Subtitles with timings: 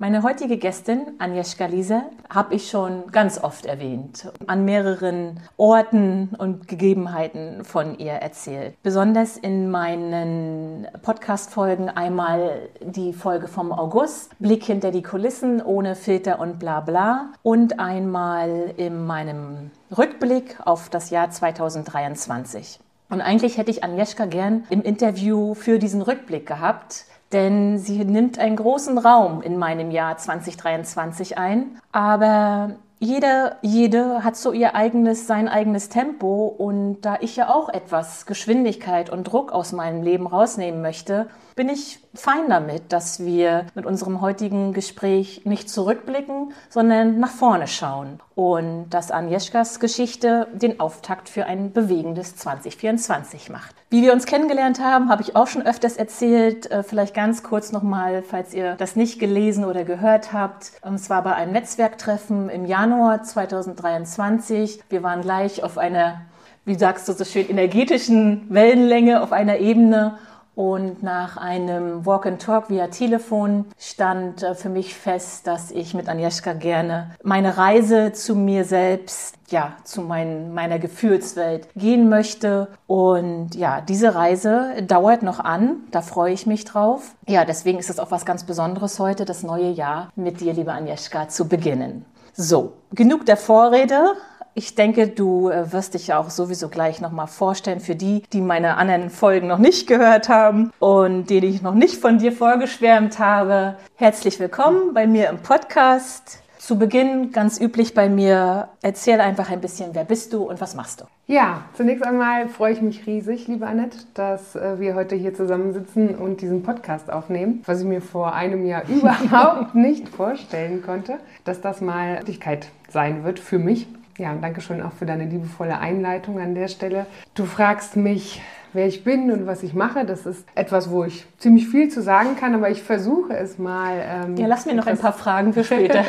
[0.00, 6.68] Meine heutige Gästin, Agnieszka Liese, habe ich schon ganz oft erwähnt, an mehreren Orten und
[6.68, 8.80] Gegebenheiten von ihr erzählt.
[8.84, 16.38] Besonders in meinen Podcast-Folgen einmal die Folge vom August, Blick hinter die Kulissen ohne Filter
[16.38, 22.78] und bla bla und einmal in meinem Rückblick auf das Jahr 2023.
[23.10, 28.38] Und eigentlich hätte ich Agnieszka gern im Interview für diesen Rückblick gehabt, denn sie nimmt
[28.38, 31.78] einen großen Raum in meinem Jahr 2023 ein.
[31.92, 37.68] Aber jeder, jede hat so ihr eigenes, sein eigenes Tempo und da ich ja auch
[37.68, 43.66] etwas Geschwindigkeit und Druck aus meinem Leben rausnehmen möchte, bin ich fein damit, dass wir
[43.74, 50.80] mit unserem heutigen Gespräch nicht zurückblicken, sondern nach vorne schauen und dass Agnieszkas Geschichte den
[50.80, 53.74] Auftakt für ein bewegendes 2024 macht.
[53.90, 57.72] Wie wir uns kennengelernt haben, habe ich auch schon öfters erzählt, äh, vielleicht ganz kurz
[57.72, 60.72] nochmal, falls ihr das nicht gelesen oder gehört habt.
[60.82, 64.82] Es war bei einem Netzwerktreffen im Januar 2023.
[64.88, 66.22] Wir waren gleich auf einer
[66.68, 70.18] wie sagst du so schön, energetischen Wellenlänge auf einer Ebene
[70.58, 75.94] und nach einem Walk and Talk via Telefon stand äh, für mich fest, dass ich
[75.94, 82.66] mit Agnieszka gerne meine Reise zu mir selbst, ja, zu mein, meiner Gefühlswelt gehen möchte.
[82.88, 85.76] Und ja, diese Reise dauert noch an.
[85.92, 87.14] Da freue ich mich drauf.
[87.28, 90.72] Ja, deswegen ist es auch was ganz Besonderes heute, das neue Jahr mit dir, liebe
[90.72, 92.04] Agnieszka, zu beginnen.
[92.34, 94.14] So, genug der Vorrede.
[94.58, 98.76] Ich denke, du äh, wirst dich auch sowieso gleich nochmal vorstellen für die, die meine
[98.76, 103.76] anderen Folgen noch nicht gehört haben und denen ich noch nicht von dir vorgeschwärmt habe.
[103.94, 106.42] Herzlich willkommen bei mir im Podcast.
[106.58, 110.74] Zu Beginn, ganz üblich bei mir, erzähl einfach ein bisschen, wer bist du und was
[110.74, 111.04] machst du?
[111.28, 116.16] Ja, zunächst einmal freue ich mich riesig, liebe Annette, dass äh, wir heute hier zusammensitzen
[116.16, 121.60] und diesen Podcast aufnehmen, was ich mir vor einem Jahr überhaupt nicht vorstellen konnte, dass
[121.60, 123.86] das mal Wirklichkeit sein wird für mich.
[124.18, 127.06] Ja, und danke schön auch für deine liebevolle Einleitung an der Stelle.
[127.36, 128.42] Du fragst mich,
[128.72, 130.04] wer ich bin und was ich mache.
[130.04, 134.02] Das ist etwas, wo ich ziemlich viel zu sagen kann, aber ich versuche es mal.
[134.04, 136.04] Ähm, ja, lass mir noch ein paar Fragen für später.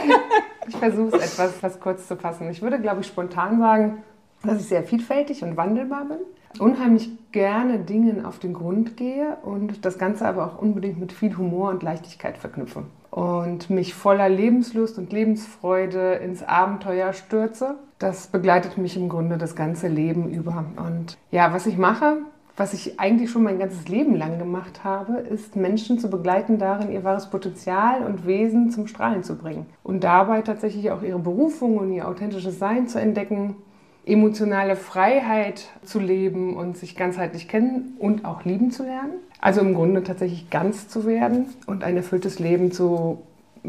[0.66, 2.48] ich versuche es etwas, etwas kurz zu fassen.
[2.48, 4.02] Ich würde, glaube ich, spontan sagen,
[4.42, 6.18] dass ich sehr vielfältig und wandelbar bin.
[6.58, 11.36] Unheimlich gerne Dingen auf den Grund gehe und das Ganze aber auch unbedingt mit viel
[11.36, 17.74] Humor und Leichtigkeit verknüpfe und mich voller Lebenslust und Lebensfreude ins Abenteuer stürze.
[17.98, 20.64] Das begleitet mich im Grunde das ganze Leben über.
[20.76, 22.16] Und ja, was ich mache,
[22.56, 26.90] was ich eigentlich schon mein ganzes Leben lang gemacht habe, ist Menschen zu begleiten darin,
[26.90, 29.66] ihr wahres Potenzial und Wesen zum Strahlen zu bringen.
[29.82, 33.56] Und dabei tatsächlich auch ihre Berufung und ihr authentisches Sein zu entdecken,
[34.04, 39.14] emotionale Freiheit zu leben und sich ganzheitlich kennen und auch lieben zu lernen.
[39.40, 43.22] Also im Grunde tatsächlich ganz zu werden und ein erfülltes Leben zu,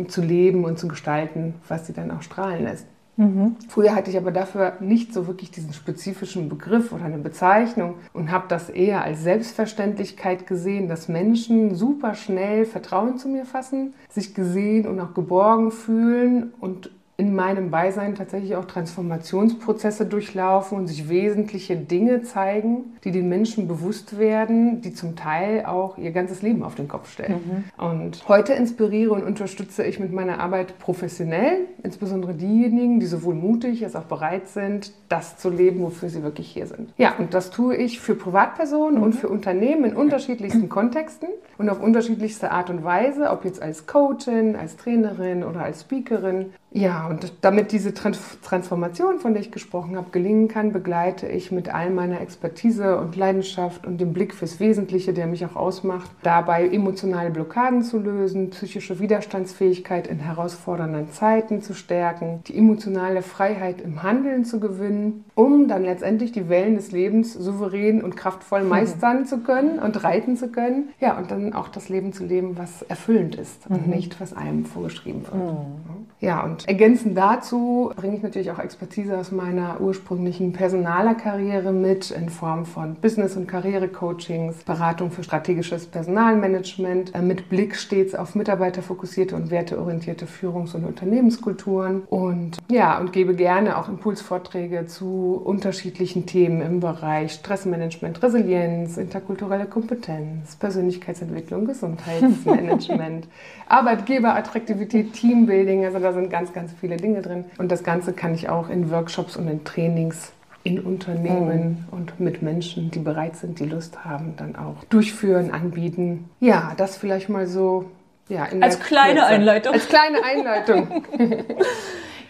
[0.07, 2.87] zu leben und zu gestalten, was sie dann auch strahlen lässt.
[3.15, 3.57] Mhm.
[3.67, 8.31] Früher hatte ich aber dafür nicht so wirklich diesen spezifischen Begriff oder eine Bezeichnung und
[8.31, 14.33] habe das eher als Selbstverständlichkeit gesehen, dass Menschen super schnell Vertrauen zu mir fassen, sich
[14.33, 21.09] gesehen und auch geborgen fühlen und in meinem Beisein tatsächlich auch Transformationsprozesse durchlaufen und sich
[21.09, 26.63] wesentliche Dinge zeigen, die den Menschen bewusst werden, die zum Teil auch ihr ganzes Leben
[26.63, 27.65] auf den Kopf stellen.
[27.77, 27.83] Mhm.
[27.85, 33.83] Und heute inspiriere und unterstütze ich mit meiner Arbeit professionell, insbesondere diejenigen, die sowohl mutig
[33.83, 36.93] als auch bereit sind, das zu leben, wofür sie wirklich hier sind.
[36.97, 39.03] Ja, und das tue ich für Privatpersonen mhm.
[39.03, 43.85] und für Unternehmen in unterschiedlichsten Kontexten und auf unterschiedlichste Art und Weise, ob jetzt als
[43.85, 49.95] Coachin, als Trainerin oder als Speakerin Ja, und damit diese Transformation, von der ich gesprochen
[49.95, 54.59] habe, gelingen kann, begleite ich mit all meiner Expertise und Leidenschaft und dem Blick fürs
[54.59, 61.61] Wesentliche, der mich auch ausmacht, dabei emotionale Blockaden zu lösen, psychische Widerstandsfähigkeit in herausfordernden Zeiten
[61.61, 66.91] zu stärken, die emotionale Freiheit im Handeln zu gewinnen, um dann letztendlich die Wellen des
[66.91, 69.25] Lebens souverän und kraftvoll meistern mhm.
[69.25, 70.89] zu können und reiten zu können.
[70.99, 73.93] Ja, und dann auch das Leben zu leben, was erfüllend ist und mhm.
[73.93, 75.35] nicht, was einem vorgeschrieben wird.
[75.35, 76.07] Mhm.
[76.19, 82.29] Ja, und ergänzend dazu bringe ich natürlich auch Expertise aus meiner ursprünglichen Personalerkarriere mit in
[82.29, 89.35] Form von Business- und Karrierecoachings, Beratung für strategisches Personalmanagement, äh, mit Blick stets auf mitarbeiterfokussierte
[89.35, 92.03] und werteorientierte Führungs- und Unternehmenskulturen.
[92.09, 99.65] Und ja, und gebe gerne auch Impulsvorträge zu unterschiedlichen Themen im Bereich Stressmanagement, Resilienz, interkulturelle
[99.65, 103.27] Kompetenz, Persönlichkeitsentwicklung, Gesundheitsmanagement,
[103.67, 107.45] Arbeitgeberattraktivität, Teambuilding, also da sind ganz ganz viele Dinge drin.
[107.57, 110.33] Und das Ganze kann ich auch in Workshops und in Trainings
[110.63, 111.97] in Unternehmen mhm.
[111.97, 116.29] und mit Menschen, die bereit sind, die Lust haben, dann auch durchführen, anbieten.
[116.39, 117.91] Ja, das vielleicht mal so.
[118.29, 119.25] Ja, als kleine Kürze.
[119.25, 119.73] Einleitung.
[119.73, 121.03] Als kleine Einleitung.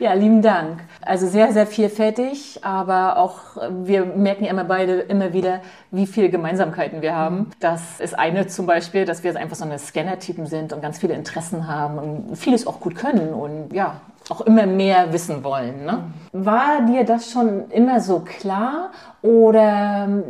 [0.03, 0.81] Ja, lieben Dank.
[1.01, 3.55] Also sehr, sehr vielfältig, aber auch
[3.85, 5.61] wir merken ja immer beide immer wieder,
[5.91, 7.37] wie viele Gemeinsamkeiten wir haben.
[7.37, 7.47] Mhm.
[7.61, 11.13] Das ist eine zum Beispiel, dass wir einfach so eine Scanner-Typen sind und ganz viele
[11.13, 15.85] Interessen haben und vieles auch gut können und ja, auch immer mehr wissen wollen.
[15.85, 16.03] Ne?
[16.31, 18.91] War dir das schon immer so klar
[19.21, 20.23] oder ähm,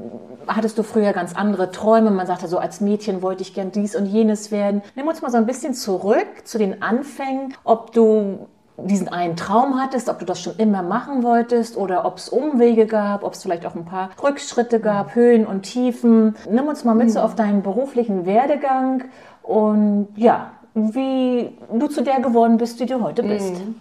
[0.47, 2.11] hattest du früher ganz andere Träume?
[2.11, 4.81] Man sagte so, als Mädchen wollte ich gern dies und jenes werden.
[4.95, 8.47] Nimm uns mal so ein bisschen zurück zu den Anfängen, ob du
[8.77, 12.87] diesen einen Traum hattest, ob du das schon immer machen wolltest oder ob es Umwege
[12.87, 16.35] gab, ob es vielleicht auch ein paar Rückschritte gab, Höhen und Tiefen.
[16.49, 17.25] Nimm uns mal mit so mhm.
[17.25, 19.03] auf deinen beruflichen Werdegang
[19.43, 23.53] und ja, wie du zu der geworden bist, die du heute bist.
[23.53, 23.75] Mhm.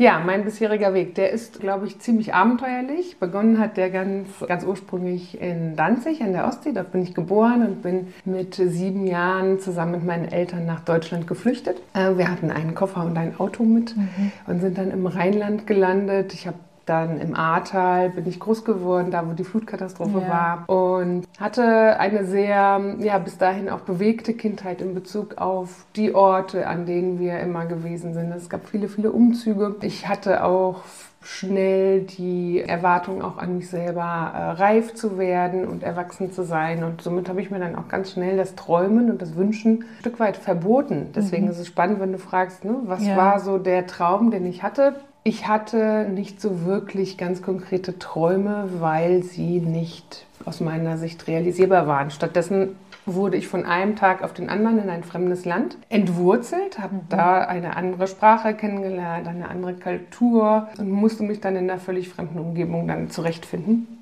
[0.00, 3.18] Ja, mein bisheriger Weg, der ist, glaube ich, ziemlich abenteuerlich.
[3.18, 6.72] Begonnen hat der ganz, ganz ursprünglich in Danzig an der Ostsee.
[6.72, 11.26] Dort bin ich geboren und bin mit sieben Jahren zusammen mit meinen Eltern nach Deutschland
[11.26, 11.82] geflüchtet.
[11.92, 14.32] Äh, wir hatten einen Koffer und ein Auto mit mhm.
[14.46, 16.32] und sind dann im Rheinland gelandet.
[16.32, 16.56] Ich habe
[16.86, 20.28] dann im Ahrtal bin ich groß geworden, da wo die Flutkatastrophe ja.
[20.28, 20.68] war.
[20.68, 26.66] Und hatte eine sehr, ja, bis dahin auch bewegte Kindheit in Bezug auf die Orte,
[26.66, 28.32] an denen wir immer gewesen sind.
[28.32, 29.76] Es gab viele, viele Umzüge.
[29.82, 30.82] Ich hatte auch
[31.22, 36.82] schnell die Erwartung auch an mich selber äh, reif zu werden und erwachsen zu sein.
[36.82, 40.00] Und somit habe ich mir dann auch ganz schnell das Träumen und das Wünschen ein
[40.00, 41.10] Stück weit verboten.
[41.14, 41.50] Deswegen mhm.
[41.50, 43.16] ist es spannend, wenn du fragst, ne, was ja.
[43.16, 44.96] war so der Traum, den ich hatte?
[45.22, 51.86] Ich hatte nicht so wirklich ganz konkrete Träume, weil sie nicht aus meiner Sicht realisierbar
[51.86, 52.10] waren.
[52.10, 56.96] Stattdessen wurde ich von einem Tag auf den anderen in ein fremdes Land entwurzelt, habe
[56.96, 57.00] mhm.
[57.10, 62.08] da eine andere Sprache kennengelernt, eine andere Kultur und musste mich dann in einer völlig
[62.08, 63.99] fremden Umgebung dann zurechtfinden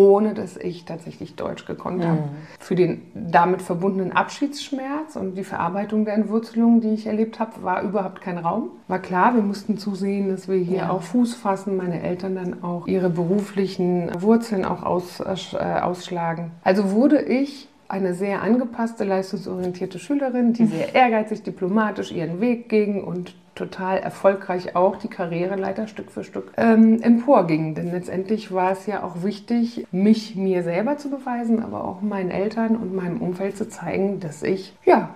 [0.00, 2.22] ohne dass ich tatsächlich Deutsch gekonnt habe.
[2.22, 2.28] Mhm.
[2.58, 7.82] Für den damit verbundenen Abschiedsschmerz und die Verarbeitung der Entwurzelung, die ich erlebt habe, war
[7.82, 8.70] überhaupt kein Raum.
[8.88, 10.90] War klar, wir mussten zusehen, dass wir hier ja.
[10.90, 16.52] auch Fuß fassen, meine Eltern dann auch ihre beruflichen Wurzeln auch aus, äh, ausschlagen.
[16.64, 23.02] Also wurde ich eine sehr angepasste, leistungsorientierte Schülerin, die sehr ehrgeizig, diplomatisch ihren Weg ging
[23.02, 27.74] und total erfolgreich auch die Karriereleiter Stück für Stück ähm, emporging.
[27.74, 32.30] Denn letztendlich war es ja auch wichtig, mich mir selber zu beweisen, aber auch meinen
[32.30, 35.10] Eltern und meinem Umfeld zu zeigen, dass ich ja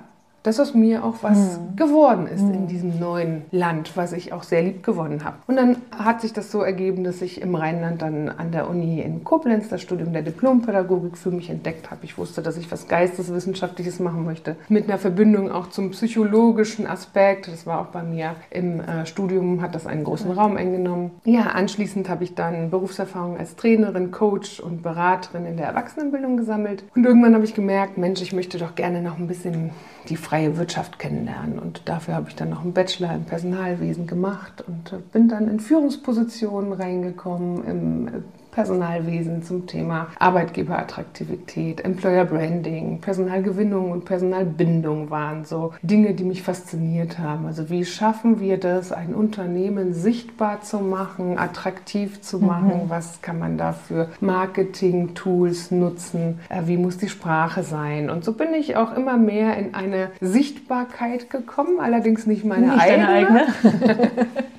[0.45, 1.77] dass aus mir auch was mhm.
[1.77, 2.55] geworden ist mhm.
[2.55, 5.39] in diesem neuen Land, was ich auch sehr lieb gewonnen habe.
[5.47, 9.01] Und dann hat sich das so ergeben, dass ich im Rheinland dann an der Uni
[9.01, 12.05] in Koblenz das Studium der Diplompädagogik für mich entdeckt habe.
[12.05, 17.49] Ich wusste, dass ich was Geisteswissenschaftliches machen möchte, mit einer Verbindung auch zum psychologischen Aspekt.
[17.49, 20.39] Das war auch bei mir im äh, Studium, hat das einen großen mhm.
[20.39, 21.13] Raum eingenommen.
[21.25, 26.85] Ja, anschließend habe ich dann Berufserfahrung als Trainerin, Coach und Beraterin in der Erwachsenenbildung gesammelt.
[26.95, 29.71] Und irgendwann habe ich gemerkt, Mensch, ich möchte doch gerne noch ein bisschen
[30.09, 31.59] die freie Wirtschaft kennenlernen.
[31.59, 35.61] Und dafür habe ich dann noch einen Bachelor im Personalwesen gemacht und bin dann in
[35.61, 46.15] Führungspositionen reingekommen im Personalwesen zum Thema Arbeitgeberattraktivität, Employer Branding, Personalgewinnung und Personalbindung waren so Dinge,
[46.15, 47.47] die mich fasziniert haben.
[47.47, 52.47] Also wie schaffen wir das, ein Unternehmen sichtbar zu machen, attraktiv zu mhm.
[52.47, 52.85] machen?
[52.85, 52.91] Mhm.
[52.91, 56.39] Was kann man dafür Marketing-Tools nutzen?
[56.49, 58.09] Äh, wie muss die Sprache sein?
[58.09, 62.81] Und so bin ich auch immer mehr in eine Sichtbarkeit gekommen, allerdings nicht meine nicht
[62.81, 63.47] eigene.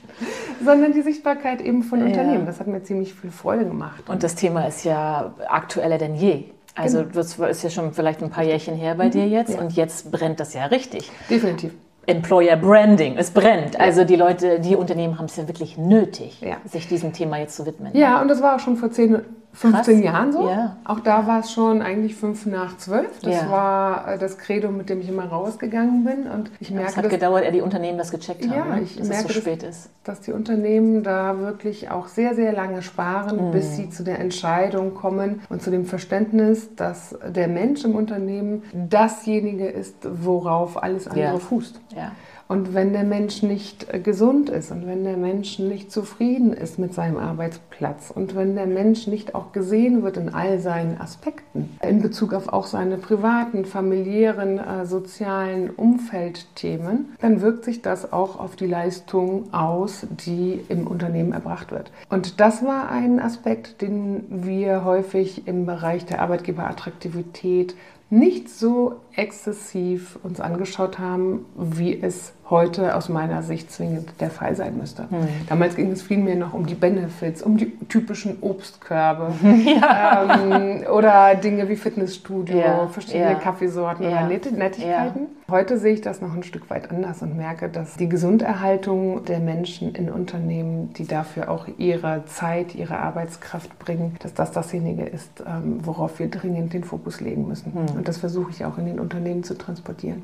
[0.63, 2.05] sondern die Sichtbarkeit eben von ja.
[2.05, 2.45] Unternehmen.
[2.45, 4.09] Das hat mir ziemlich viel Freude gemacht.
[4.09, 6.45] Und das Thema ist ja aktueller denn je.
[6.75, 7.11] Also genau.
[7.13, 9.11] das ist ja schon vielleicht ein paar Jährchen her bei mhm.
[9.11, 9.61] dir jetzt ja.
[9.61, 11.09] und jetzt brennt das ja richtig.
[11.29, 11.73] Definitiv.
[12.07, 13.17] Employer Branding.
[13.17, 13.79] Es brennt.
[13.79, 16.57] Also die Leute, die Unternehmen haben es ja wirklich nötig, Ja.
[16.65, 17.95] sich diesem Thema jetzt zu widmen.
[17.95, 19.21] Ja, und das war auch schon vor 10,
[19.55, 20.03] 15 Krass.
[20.05, 20.49] Jahren so.
[20.49, 20.75] Ja.
[20.83, 23.19] Auch da war es schon eigentlich fünf nach zwölf.
[23.21, 23.49] Das Ja.
[23.49, 26.27] war äh, das Credo, mit dem ich immer rausgegangen bin.
[26.27, 28.81] Und ich Es merke, hat dass, gedauert, ehe die Unternehmen das gecheckt haben, Ja, ne?
[28.81, 29.89] ich dass merke, es so dass- spät ist.
[30.03, 33.51] dass die Unternehmen da wirklich auch sehr, sehr lange sparen, Mhm.
[33.51, 38.63] bis sie zu der Entscheidung kommen und zu dem Verständnis, dass der Mensch im Unternehmen
[38.73, 41.79] dasjenige ist, worauf alles andere fußt.
[41.95, 42.11] Ja.
[42.47, 46.77] Und wenn der Mensch nicht äh, gesund ist und wenn der Mensch nicht zufrieden ist
[46.77, 51.77] mit seinem Arbeitsplatz und wenn der Mensch nicht auch gesehen wird in all seinen Aspekten,
[51.81, 58.39] in Bezug auf auch seine privaten, familiären, äh, sozialen Umfeldthemen, dann wirkt sich das auch
[58.39, 61.91] auf die Leistung aus, die im Unternehmen erbracht wird.
[62.09, 67.75] Und das war ein Aspekt, den wir häufig im Bereich der Arbeitgeberattraktivität
[68.11, 74.55] nicht so exzessiv uns angeschaut haben, wie es heute aus meiner Sicht zwingend der Fall
[74.55, 75.07] sein müsste.
[75.49, 81.67] Damals ging es vielmehr noch um die Benefits, um die typischen Obstkörbe ähm, oder Dinge
[81.69, 85.27] wie Fitnessstudio, Ja, verschiedene ja, Kaffeesorten ja, oder Net Nettigkeiten.
[85.49, 89.39] Heute sehe ich das noch ein Stück weit anders und merke, dass die Gesunderhaltung der
[89.39, 95.43] Menschen in Unternehmen, die dafür auch ihre Zeit, ihre Arbeitskraft bringen, dass das dasjenige ist,
[95.45, 97.73] ähm, worauf wir dringend den Fokus legen müssen.
[97.73, 97.97] Hm.
[97.97, 100.21] Und das versuche ich auch in den Unternehmen zu transportieren.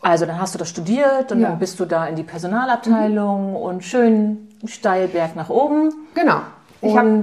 [0.00, 1.50] Also dann hast du das studiert und Ja.
[1.50, 5.90] dann bist du da in die Personalabteilung und schön steil Berg nach oben.
[6.14, 6.40] Genau.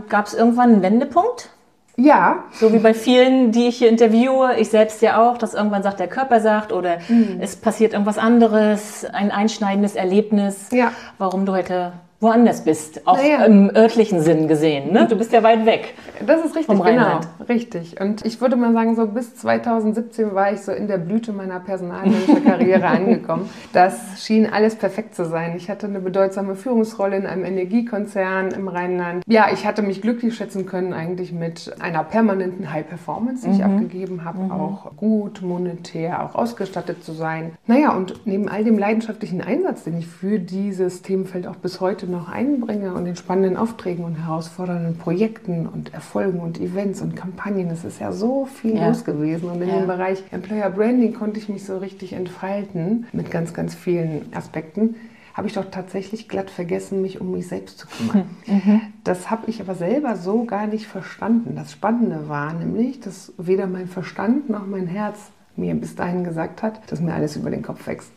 [0.09, 1.49] Gab es irgendwann einen Wendepunkt?
[1.97, 5.83] ja, So wie bei vielen, die ich hier interviewe, ich selbst ja auch, dass irgendwann
[5.83, 7.39] sagt der Körper sagt oder Mhm.
[7.41, 10.93] es passiert irgendwas anderes, ein einschneidendes Erlebnis, Ja.
[11.17, 13.45] warum du heute woanders bist, auch Naja.
[13.45, 14.91] im örtlichen Sinn gesehen.
[14.91, 15.07] Ne?
[15.07, 15.93] Du bist ja weit weg.
[16.25, 17.21] Das ist richtig, Vom genau.
[17.47, 17.99] Richtig.
[18.01, 21.61] Und ich würde mal sagen, so bis 2017 war ich so in der Blüte meiner
[21.61, 23.49] Personalmanager-Karriere angekommen.
[23.71, 25.53] Das schien alles perfekt zu sein.
[25.55, 29.23] Ich hatte eine bedeutsame Führungsrolle in einem Energiekonzern im Rheinland.
[29.27, 33.63] Ja, ich hatte mich glücklich schätzen können eigentlich mit einer permanenten High Performance, die ich
[33.63, 37.51] abgegeben habe, auch gut monetär, auch ausgestattet zu sein.
[37.65, 42.07] Naja, und neben all dem leidenschaftlichen Einsatz, den ich für dieses Themenfeld auch bis heute
[42.09, 47.69] noch einbringe und den spannenden Aufträgen und herausfordernden Projekten und Erfolgen und Events und Kampagnen,
[47.69, 48.87] es ist ja so viel Ja.
[48.89, 49.49] los gewesen.
[49.49, 49.79] Und in Ja.
[49.79, 54.95] dem Bereich Employer Branding konnte ich mich so richtig entfalten mit ganz, ganz vielen Aspekten.
[55.33, 58.25] Habe ich doch tatsächlich glatt vergessen, mich um mich selbst zu kümmern.
[59.05, 61.55] Das habe ich aber selber so gar nicht verstanden.
[61.55, 66.61] Das Spannende war nämlich, dass weder mein Verstand noch mein Herz mir bis dahin gesagt
[66.61, 68.11] hat, dass mir alles über den Kopf wächst.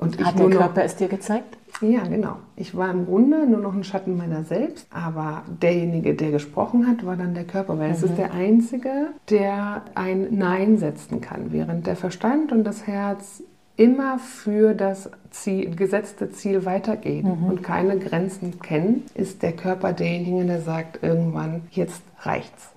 [0.00, 1.58] Und Hat der nur noch Körper es dir gezeigt?
[1.82, 2.36] ja, genau.
[2.56, 7.04] Ich war im Grunde nur noch ein Schatten meiner selbst, aber derjenige, der gesprochen hat,
[7.06, 11.86] war dann der Körper, weil es ist der Einzige, der ein Nein setzen kann, während
[11.86, 13.42] der Verstand und das Herz
[13.76, 20.44] immer für das Ziel, gesetzte Ziel weitergehen und keine Grenzen kennen, ist der Körper derjenige,
[20.46, 22.72] der sagt, irgendwann, jetzt reicht's.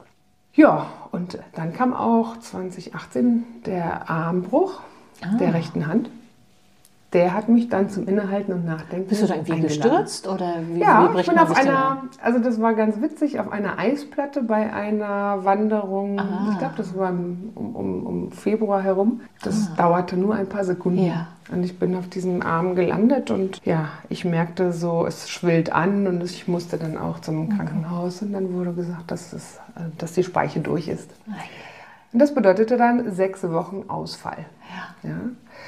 [0.54, 4.82] Ja, und dann kam auch 2018 der Armbruch
[5.40, 6.10] der rechten Hand.
[7.14, 9.82] Der hat mich dann zum Innehalten und Nachdenken Bist du da irgendwie eingeladen.
[9.82, 13.52] gestürzt oder wie, Ja, wie ich bin auf einer, also das war ganz witzig, auf
[13.52, 16.50] einer Eisplatte bei einer Wanderung, Ah.
[16.52, 19.22] ich glaube, das war im- um, um, um Februar herum.
[19.44, 21.00] Das dauerte nur ein paar Sekunden.
[21.02, 21.08] Ah.
[21.08, 21.28] Ja.
[21.52, 26.08] Und ich bin auf diesem Arm gelandet und ja, ich merkte so, es schwillt an
[26.08, 30.14] und ich musste dann auch zum Krankenhaus und dann wurde gesagt, dass, es, äh, dass
[30.14, 31.12] die Speiche durch ist.
[32.14, 34.46] Und das bedeutete dann sechs Wochen Ausfall.
[35.04, 35.10] Ja.
[35.10, 35.16] Ja.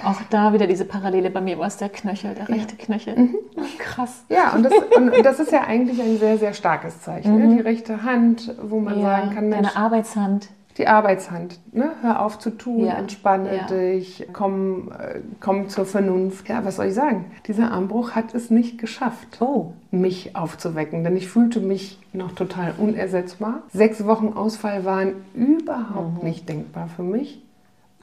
[0.03, 3.17] Auch da wieder diese Parallele bei mir war es der Knöchel, der rechte Knöchel.
[3.17, 3.35] Mhm.
[3.79, 4.23] Krass.
[4.29, 7.37] Ja, und das, und das ist ja eigentlich ein sehr, sehr starkes Zeichen.
[7.37, 7.55] Ne?
[7.55, 10.49] Die rechte Hand, wo man sagen kann, Mensch, deine Arbeitshand.
[10.77, 11.91] Die Arbeitshand, ne?
[12.01, 13.63] hör auf zu tun, Ja, entspanne ja.
[13.65, 16.49] dich, komm, äh, komm zur Vernunft.
[16.49, 17.25] Ja, was soll ich sagen?
[17.47, 22.73] Dieser Armbruch hat es nicht geschafft, Oh, mich aufzuwecken, denn ich fühlte mich noch total
[22.77, 23.61] unersetzbar.
[23.71, 26.27] Sechs Wochen Ausfall waren überhaupt Mhm.
[26.29, 27.41] nicht denkbar für mich.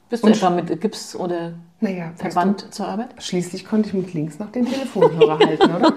[0.09, 3.09] bist du Und- etwa mit Gips oder Naja, weißt du, Verband zur Arbeit?
[3.17, 5.93] Schließlich konnte ich mit links noch den Telefonhörer halten, oder?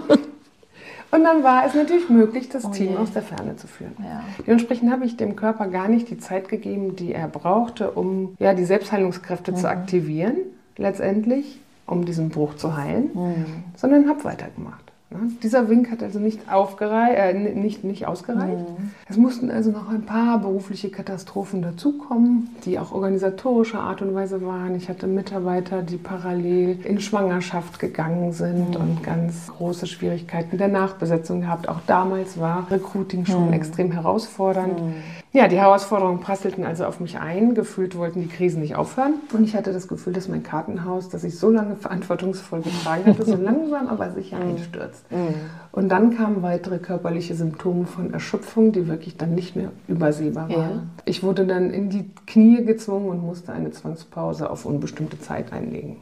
[1.11, 2.97] Und dann war es natürlich möglich, das Oh Team je.
[2.97, 3.95] aus der Ferne zu führen.
[4.01, 4.23] Ja.
[4.47, 8.55] Dementsprechend habe ich dem Körper gar nicht die Zeit gegeben, die er brauchte, um ja,
[8.55, 9.57] die Selbstheilungskräfte Mhm.
[9.57, 10.37] zu aktivieren,
[10.77, 13.45] letztendlich, um diesen Bruch zu heilen, Mhm.
[13.77, 14.86] sondern habe weitergemacht.
[15.11, 15.31] Ne?
[15.43, 18.59] Dieser Wink hat also nicht, äh, nicht, nicht ausgereicht.
[18.59, 18.91] Mhm.
[19.09, 24.45] Es mussten also noch ein paar berufliche Katastrophen dazukommen, die auch organisatorischer Art und Weise
[24.45, 24.75] waren.
[24.75, 31.43] Ich hatte Mitarbeiter, die parallel in Schwangerschaft gegangen sind und ganz große Schwierigkeiten der Nachbesetzung
[31.43, 31.69] gehabt.
[31.69, 34.81] Auch damals war Recruiting schon extrem herausfordernd.
[35.37, 37.55] Ja, die Herausforderungen prasselten also auf mich ein.
[37.55, 39.17] Gefühlt wollten die Krisen nicht aufhören.
[39.35, 43.23] Und ich hatte das Gefühl, dass mein Kartenhaus, das ich so lange verantwortungsvoll getragen hatte,
[43.27, 44.53] so langsam aber sicher Mhm.
[44.53, 45.05] einstürzt.
[45.73, 50.59] Und dann kamen weitere körperliche Symptome von Erschöpfung, die wirklich dann nicht mehr übersehbar waren.
[50.59, 50.83] Ja.
[51.05, 55.99] Ich wurde dann in die Knie gezwungen und musste eine Zwangspause auf unbestimmte Zeit einlegen.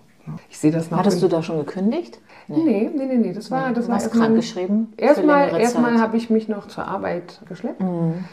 [0.51, 0.99] Ich sehe das noch.
[0.99, 2.19] Hattest du da schon gekündigt?
[2.47, 3.33] Nee, nee, nee, nee.
[3.33, 5.93] Das war, das Du war erstmal- krankgeschrieben für Erstmal, erstmal.
[5.93, 6.01] Mhm.
[6.03, 7.83] habe ich mich noch zur Arbeit geschleppt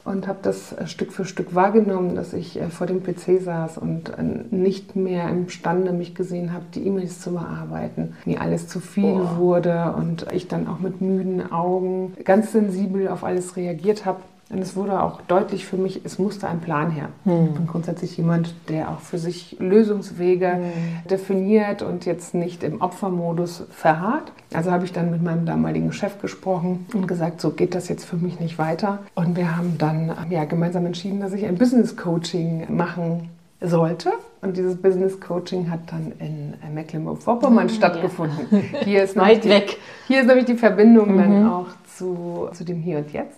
[0.04, 3.78] und habe das äh, Stück für Stück wahrgenommen, dass ich äh, vor dem PC saß
[3.78, 8.16] und äh, nicht mehr imstande mich gesehen habe, die E-Mails zu bearbeiten.
[8.26, 9.38] Mir alles zu viel Boah.
[9.38, 14.20] wurde und ich dann auch mit müden Augen ganz sensibel auf alles reagiert habe.
[14.52, 17.10] Und es wurde auch deutlich für mich, es musste ein Plan her.
[17.24, 17.46] Hm.
[17.46, 20.62] Ich bin grundsätzlich jemand, der auch für sich Lösungswege Hm.
[21.10, 24.32] definiert und jetzt nicht im Opfermodus verharrt.
[24.54, 28.06] Also habe ich dann mit meinem damaligen Chef gesprochen und gesagt, so geht das jetzt
[28.06, 29.00] für mich nicht weiter.
[29.16, 33.30] Und wir haben dann ja, gemeinsam entschieden, dass ich ein Business Coaching machen
[33.62, 34.12] sollte.
[34.42, 38.48] Und dieses Business Coaching hat dann in Mecklenburg-Vorpommern stattgefunden.
[38.84, 39.78] Hier ist nämlich Weit die, weg.
[40.08, 43.38] Hier ist nämlich die Verbindung dann auch zu, zu dem Hier und Jetzt.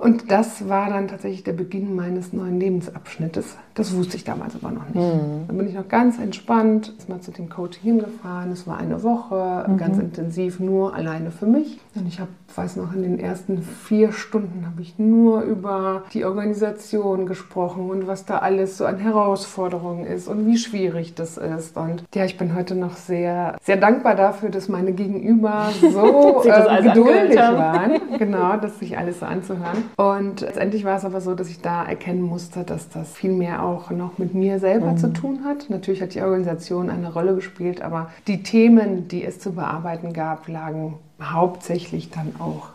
[0.00, 3.58] Und das war dann tatsächlich der Beginn meines neuen Lebensabschnittes.
[3.74, 4.96] Das wusste ich damals aber noch nicht.
[4.96, 8.50] Dann bin ich noch ganz entspannt, ist mal zu dem Coaching hingefahren.
[8.50, 11.78] Es war eine Woche, ganz intensiv, nur alleine für mich.
[11.94, 16.24] Und ich habe, weiß noch, in den ersten vier Stunden habe ich nur über die
[16.24, 21.76] Organisation gesprochen und was da alles so an Herausforderungen ist und wie schwierig das ist.
[21.76, 26.84] Und ja, ich bin heute noch sehr, sehr dankbar dafür, dass meine Gegenüber so alles
[26.84, 28.00] geduldig waren.
[28.18, 29.89] Genau, das sich alles so anzuhören.
[29.96, 33.64] Und letztendlich war es aber so, dass ich da erkennen musste, dass das viel mehr
[33.64, 35.70] auch noch mit mir selber zu tun hat.
[35.70, 40.48] Natürlich hat die Organisation eine Rolle gespielt, aber die Themen, die es zu bearbeiten gab,
[40.48, 42.68] lagen hauptsächlich dann auch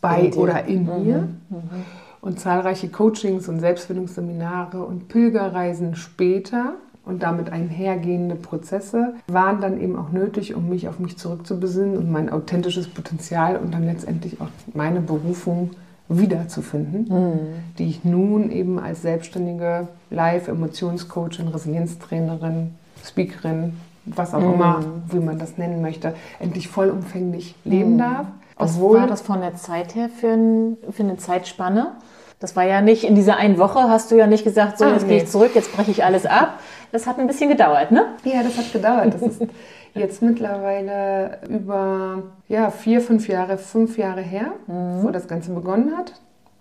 [0.00, 1.28] bei In oder in mir.
[2.20, 6.74] Und zahlreiche Coachings und Selbstfindungsseminare und Pilgerreisen später
[7.04, 12.10] und damit einhergehende Prozesse waren dann eben auch nötig, um mich auf mich zurückzubesinnen und
[12.10, 15.70] mein authentisches Potenzial und dann letztendlich auch meine Berufung
[16.08, 25.38] wiederzufinden, die ich nun eben als selbstständige Live-Emotionscoachin, Resilienztrainerin, Speakerin, was auch immer, wie man
[25.38, 28.26] das nennen möchte, endlich vollumfänglich leben darf.
[28.56, 31.92] Was war das von der Zeit her für, ein, für eine Zeitspanne?
[32.38, 34.92] Das war ja nicht in dieser einen Woche, hast du ja nicht gesagt, so Ah,
[34.92, 35.22] jetzt gehe nee.
[35.22, 36.60] ich zurück, jetzt breche ich alles ab.
[36.92, 38.06] Das hat ein bisschen gedauert, ne?
[38.24, 39.14] Ja, das hat gedauert.
[39.14, 39.42] Das ist
[39.96, 46.12] jetzt mittlerweile über ja, vier, fünf Jahre, fünf Jahre her, wo das Ganze begonnen hat.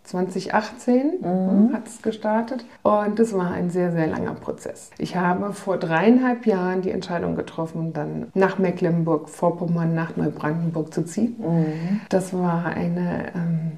[0.05, 1.25] 2018
[1.73, 4.91] hat es gestartet und es war ein sehr, sehr langer Prozess.
[4.99, 12.01] Ich habe vor dreieinhalb Jahren die Entscheidung getroffen, dann nach Mecklenburg-Vorpommern, nach Neubrandenburg zu ziehen.
[12.09, 13.71] Das war eine, ähm,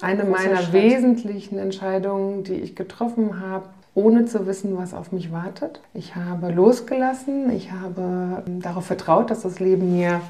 [0.00, 0.72] eine meiner Schritt.
[0.72, 5.80] wesentlichen Entscheidungen, die ich getroffen habe, ohne zu wissen, was auf mich wartet.
[5.94, 10.20] Ich habe losgelassen, ich habe ähm, darauf vertraut, dass das Leben mir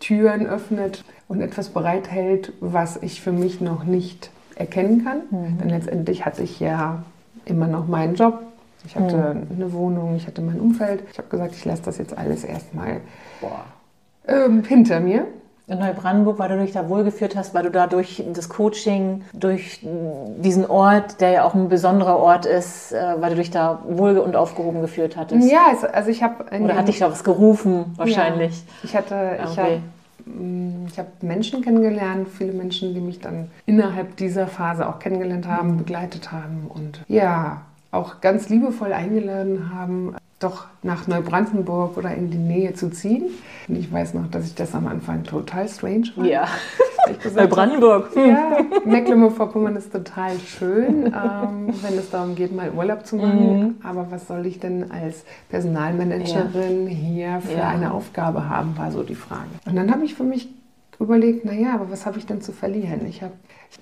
[0.00, 5.20] Türen öffnet und etwas bereithält, was ich für mich noch nicht erkennen kann.
[5.60, 7.04] Denn letztendlich hatte ich ja
[7.44, 8.42] immer noch meinen Job.
[8.84, 11.04] Ich hatte eine Wohnung, ich hatte mein Umfeld.
[11.12, 13.00] Ich habe gesagt, ich lasse das jetzt alles erstmal
[14.26, 15.26] ähm, hinter mir.
[15.68, 19.80] In Neubrandenburg, weil du dich da wohlgeführt hast, weil du da durch das Coaching, durch
[20.38, 24.18] diesen Ort, der ja auch ein besonderer Ort ist, äh, weil du dich da wohl
[24.18, 25.50] und aufgehoben geführt hattest.
[25.50, 26.44] Ja, also ich habe...
[26.60, 28.52] Oder hat dich da was gerufen, wahrscheinlich.
[28.58, 28.64] Ja.
[28.82, 29.80] Ich hatte, ich Okay.
[30.26, 34.98] habe mm, ich hab Menschen kennengelernt, viele Menschen, die mich dann innerhalb dieser Phase auch
[34.98, 42.14] kennengelernt haben, begleitet haben und ja, auch ganz liebevoll eingeladen haben, doch nach Neubrandenburg oder
[42.14, 43.24] in die Nähe zu ziehen.
[43.68, 46.26] Und ich weiß noch, dass ich das am Anfang total strange fand.
[46.26, 46.46] Ja.
[47.22, 48.10] Gesagt Neubrandenburg.
[48.16, 53.80] ja, Mecklenburg-Vorpommern ist total schön, ähm, wenn es darum geht, mal Urlaub zu machen.
[53.82, 57.68] Aber was soll ich denn als Personalmanagerin hier für Ja.
[57.68, 59.48] eine Aufgabe haben, war so die Frage.
[59.66, 60.48] Und dann habe ich für mich
[61.02, 63.06] überlegt, naja, aber was habe ich denn zu verlieren?
[63.06, 63.34] Ich habe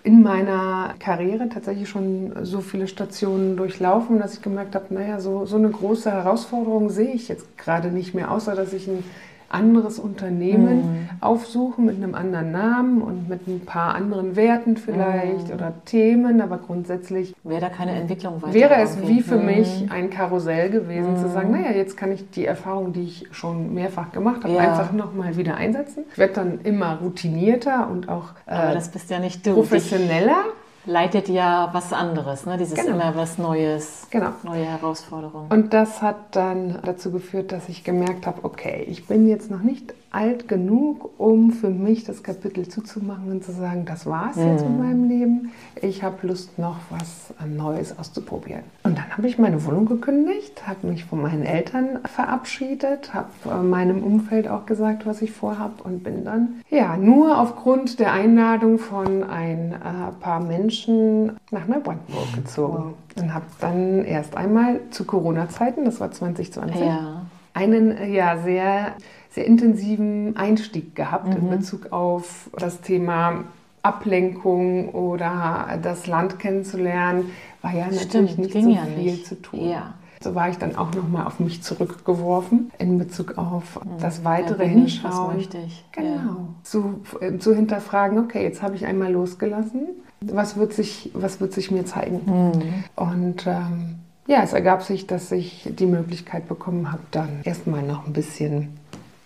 [0.02, 5.46] in meiner Karriere tatsächlich schon so viele Stationen durchlaufen, dass ich gemerkt habe, naja, so,
[5.46, 9.04] so eine große Herausforderung sehe ich jetzt gerade nicht mehr, außer dass ich ein
[9.50, 15.72] anderes Unternehmen aufsuche mit einem anderen Namen und mit ein paar anderen Werten vielleicht oder
[15.84, 18.54] Themen, aber grundsätzlich Wäre da keine Entwicklung weiter?
[18.54, 19.46] wäre es wie für Mhm.
[19.46, 23.74] mich ein Karussell gewesen, zu sagen, naja, jetzt kann ich die Erfahrung, die ich schon
[23.74, 24.60] mehrfach gemacht habe, Ja.
[24.60, 26.04] einfach nochmal wieder einsetzen.
[26.12, 29.50] Ich werde dann immer routinierter und auch äh, das bist ja nicht du.
[29.50, 30.44] Dich professioneller.
[30.86, 32.56] Leitet ja was anderes, ne?
[32.56, 32.94] Dieses Genau.
[32.94, 34.30] immer was Neues, Genau.
[34.42, 35.50] neue Herausforderungen.
[35.50, 39.60] Und das hat dann dazu geführt, dass ich gemerkt habe, okay, ich bin jetzt noch
[39.60, 44.48] nicht alt genug, um für mich das Kapitel zuzumachen und zu sagen, das war's mhm.
[44.48, 45.52] jetzt mit meinem Leben.
[45.80, 48.62] Ich habe Lust, noch was Neues auszuprobieren.
[48.82, 53.62] Und dann habe ich meine Wohnung gekündigt, habe mich von meinen Eltern verabschiedet, habe äh,
[53.62, 58.78] meinem Umfeld auch gesagt, was ich vorhabe und bin dann, ja, nur aufgrund der Einladung
[58.78, 62.94] von ein äh, paar Menschen nach Neubrandenburg gezogen.
[63.16, 63.22] Wow.
[63.22, 67.22] Und habe dann erst einmal zu Corona-Zeiten, das war 2020, ja.
[67.54, 68.94] einen äh, ja sehr
[69.30, 71.36] sehr intensiven Einstieg gehabt mhm.
[71.36, 73.44] in Bezug auf das Thema
[73.82, 77.30] Ablenkung oder das Land kennenzulernen,
[77.62, 79.26] war ja natürlich Stimmt, nicht so ja viel nicht.
[79.26, 79.68] zu tun.
[79.68, 79.94] Ja.
[80.22, 83.98] So war ich dann auch nochmal auf mich zurückgeworfen in Bezug auf mhm.
[84.00, 85.38] das weitere ja, Hinschauen.
[85.38, 85.84] Ich, was ich.
[85.92, 86.08] Genau.
[86.08, 86.36] Ja.
[86.62, 87.00] Zu,
[87.38, 89.88] zu hinterfragen, okay, jetzt habe ich einmal losgelassen.
[90.20, 92.20] Was wird sich, was wird sich mir zeigen?
[92.26, 92.84] Mhm.
[92.96, 98.06] Und ähm, ja, es ergab sich, dass ich die Möglichkeit bekommen habe, dann erstmal noch
[98.06, 98.68] ein bisschen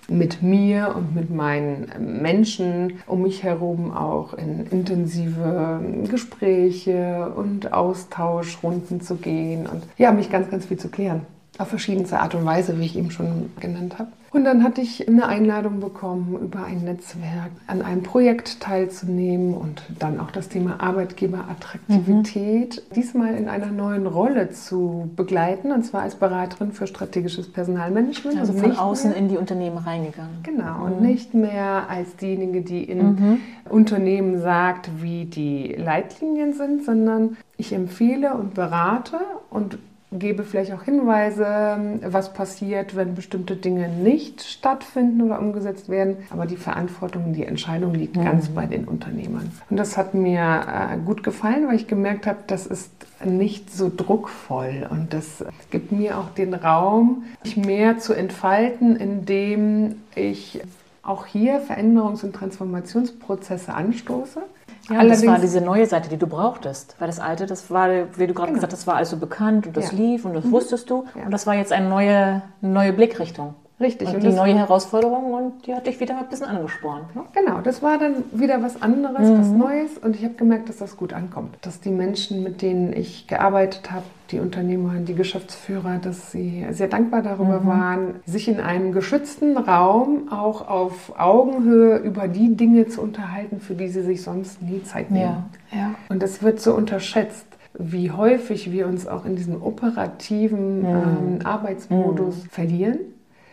[0.09, 9.01] mit mir und mit meinen Menschen um mich herum auch in intensive Gespräche und Austauschrunden
[9.01, 11.23] zu gehen und ja, mich ganz, ganz viel zu klären.
[11.59, 14.11] Auf verschiedenste Art und Weise, wie ich eben schon genannt habe.
[14.35, 19.85] Und dann hatte ich eine Einladung bekommen, über ein Netzwerk an einem Projekt teilzunehmen und
[20.01, 22.95] dann auch das Thema Arbeitgeberattraktivität mhm.
[22.97, 28.41] diesmal in einer neuen Rolle zu begleiten, und zwar als Beraterin für strategisches Personalmanagement.
[28.41, 30.39] Also, also von außen mehr, in die Unternehmen reingegangen.
[30.43, 30.83] Genau, mhm.
[30.83, 33.41] und nicht mehr als diejenige, die in mhm.
[33.71, 39.19] Unternehmen sagt, wie die Leitlinien sind, sondern ich empfehle und berate
[39.49, 39.79] und
[40.19, 46.17] gebe vielleicht auch Hinweise, was passiert, wenn bestimmte Dinge nicht stattfinden oder umgesetzt werden.
[46.31, 48.25] Aber die Verantwortung, die Entscheidung liegt mhm.
[48.25, 49.51] ganz bei den Unternehmern.
[49.71, 52.91] Und das hat mir äh, gut gefallen, weil ich gemerkt habe, das ist
[53.25, 59.97] nicht so druckvoll und das gibt mir auch den Raum, mich mehr zu entfalten, indem
[60.15, 60.61] ich
[61.03, 64.43] auch hier Veränderungs- und Transformationsprozesse anstoße.
[64.89, 66.97] Ja, Allerdings, das war diese neue Seite, die du brauchtest.
[66.99, 68.55] Weil das alte, das war, wie du gerade genau.
[68.55, 69.99] gesagt hast, das war also bekannt und das ja.
[69.99, 70.53] lief und das mhm.
[70.53, 71.07] wusstest du.
[71.15, 71.25] Ja.
[71.25, 73.55] Und das war jetzt eine neue, neue Blickrichtung.
[73.81, 74.09] Richtig.
[74.09, 77.15] Und, und die neue Herausforderung und die hat dich wieder ein bisschen angespornt.
[77.17, 77.25] Ne?
[77.33, 79.41] Genau, das war dann wieder was anderes, mhm.
[79.41, 81.57] was Neues und ich habe gemerkt, dass das gut ankommt.
[81.63, 86.87] Dass die Menschen, mit denen ich gearbeitet habe, die Unternehmer, die Geschäftsführer, dass sie sehr
[86.87, 87.67] dankbar darüber mhm.
[87.67, 93.75] waren, sich in einem geschützten Raum auch auf Augenhöhe über die Dinge zu unterhalten, für
[93.75, 95.51] die sie sich sonst nie Zeit nehmen.
[95.73, 95.79] Ja.
[95.79, 95.95] Ja.
[96.09, 100.87] Und das wird so unterschätzt wie häufig wir uns auch in diesem operativen mhm.
[100.87, 102.49] ähm, Arbeitsmodus mhm.
[102.49, 102.99] verlieren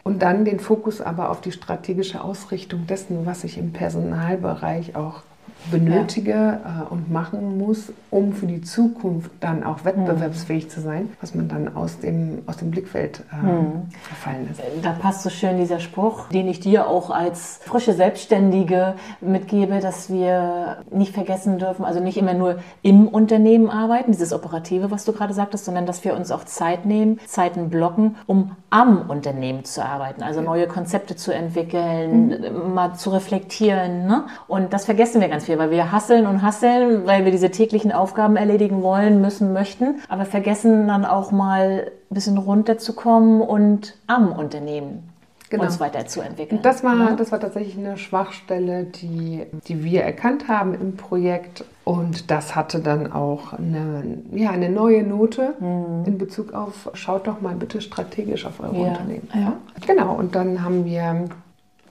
[0.04, 5.22] und dann den Fokus aber auf die strategische Ausrichtung dessen, was ich im Personalbereich auch
[5.70, 6.88] benötige ja.
[6.90, 10.70] äh, und machen muss, um für die Zukunft dann auch wettbewerbsfähig mhm.
[10.70, 13.90] zu sein, was man dann aus dem, aus dem Blickfeld äh, mhm.
[14.02, 14.62] verfallen ist.
[14.82, 20.10] Da passt so schön dieser Spruch, den ich dir auch als frische Selbstständige mitgebe, dass
[20.10, 25.14] wir nicht vergessen dürfen, also nicht immer nur im Unternehmen arbeiten, dieses Operative, was du
[25.14, 29.84] gerade sagtest, sondern dass wir uns auch Zeit nehmen, Zeiten blocken, um am Unternehmen zu
[29.84, 32.74] arbeiten, also neue Konzepte zu entwickeln, mhm.
[32.74, 34.08] mal zu reflektieren.
[34.08, 34.26] Ne?
[34.48, 37.52] Und das vergessen wir ganz viel viel, weil wir hasseln und hasseln, weil wir diese
[37.52, 43.96] täglichen Aufgaben erledigen wollen, müssen, möchten, aber vergessen dann auch mal ein bisschen runterzukommen und
[44.08, 45.10] am Unternehmen
[45.50, 45.64] genau.
[45.64, 46.62] uns weiterzuentwickeln.
[46.62, 47.16] Das war, ja.
[47.16, 51.66] das war tatsächlich eine Schwachstelle, die, die wir erkannt haben im Projekt.
[51.84, 56.06] Und das hatte dann auch eine, ja, eine neue Note mhm.
[56.06, 58.88] in Bezug auf, schaut doch mal bitte strategisch auf eure ja.
[58.90, 59.28] Unternehmen.
[59.34, 59.54] Ja.
[59.86, 61.26] Genau, und dann haben wir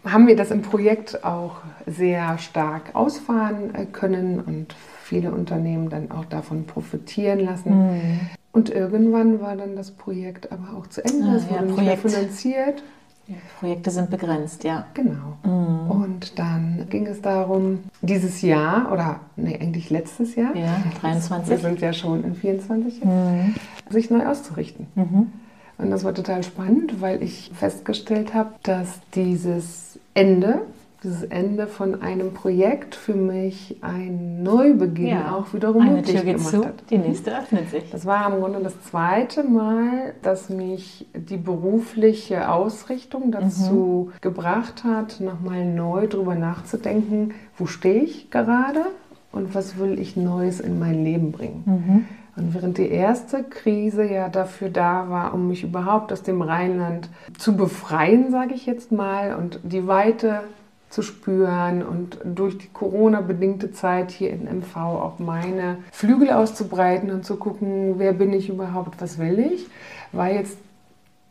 [0.05, 6.11] haben wir das im Projekt auch sehr stark ausfahren äh, können und viele Unternehmen dann
[6.11, 7.71] auch davon profitieren lassen.
[7.71, 8.21] Mhm.
[8.53, 11.27] Und irgendwann war dann das Projekt aber auch zu Ende.
[11.29, 12.83] Ah, es wurde ja, nicht mehr finanziert.
[13.27, 14.87] Ja, Projekte sind begrenzt, ja.
[14.95, 15.37] Genau.
[15.45, 15.91] Mhm.
[15.91, 21.51] Und dann ging es darum, dieses Jahr, oder nee, eigentlich letztes Jahr, ja, 23.
[21.51, 23.55] wir sind ja schon in 24, mhm.
[23.89, 24.89] sich neu auszurichten.
[24.97, 25.33] Mhm.
[25.79, 30.62] Und das war total spannend, weil ich festgestellt habe, dass dieses Ende,
[31.03, 36.46] dieses Ende von einem Projekt für mich ein Neubeginn ja, auch wiederum eine Tür gemacht
[36.46, 36.85] zu, hat.
[36.90, 37.90] Die nächste öffnet sich.
[37.90, 44.20] Das war im Grunde das zweite Mal, dass mich die berufliche Ausrichtung dazu mhm.
[44.20, 48.85] gebracht hat, nochmal neu darüber nachzudenken, wo stehe ich gerade
[49.33, 51.62] und was will ich Neues in mein Leben bringen.
[51.64, 52.05] Mhm.
[52.40, 57.09] Und während die erste Krise ja dafür da war, um mich überhaupt aus dem Rheinland
[57.38, 60.40] zu befreien, sage ich jetzt mal, und die Weite
[60.88, 67.24] zu spüren und durch die Corona-bedingte Zeit hier in MV auch meine Flügel auszubreiten und
[67.24, 69.66] zu gucken, wer bin ich überhaupt, was will ich,
[70.12, 70.57] war jetzt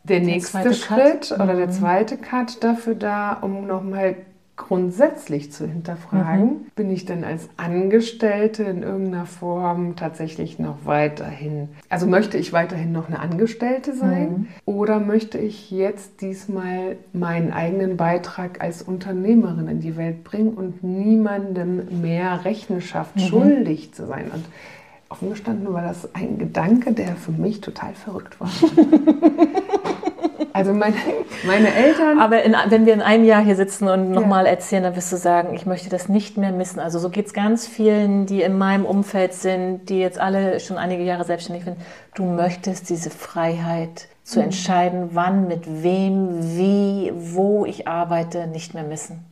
[0.04, 1.40] der nächste zweite Schritt Cut.
[1.40, 1.72] oder der Mhm.
[1.72, 4.14] zweite Cut dafür da, um nochmal
[4.60, 6.66] grundsätzlich zu hinterfragen, Mhm.
[6.76, 12.92] bin ich denn als Angestellte in irgendeiner Form tatsächlich noch weiterhin, also möchte ich weiterhin
[12.92, 14.46] noch eine Angestellte sein Mhm.
[14.66, 20.84] oder möchte ich jetzt diesmal meinen eigenen Beitrag als Unternehmerin in die Welt bringen und
[20.84, 23.20] niemandem mehr Rechenschaft Mhm.
[23.20, 24.26] schuldig zu sein?
[24.32, 24.44] Und
[25.08, 28.50] offen gestanden war das ein Gedanke, der für mich total verrückt war.
[30.52, 30.94] also meine,
[31.46, 32.18] meine Eltern.
[32.20, 34.20] Aber in, wenn wir in einem Jahr hier sitzen und Ja.
[34.20, 36.80] nochmal erzählen, dann wirst du sagen, ich möchte das nicht mehr missen.
[36.80, 40.76] Also so geht es ganz vielen, die in meinem Umfeld sind, die jetzt alle schon
[40.78, 41.76] einige Jahre selbstständig sind.
[42.14, 44.24] Du möchtest diese Freiheit Mhm.
[44.24, 49.24] zu entscheiden, wann, mit wem, wie, wo ich arbeite, nicht mehr missen.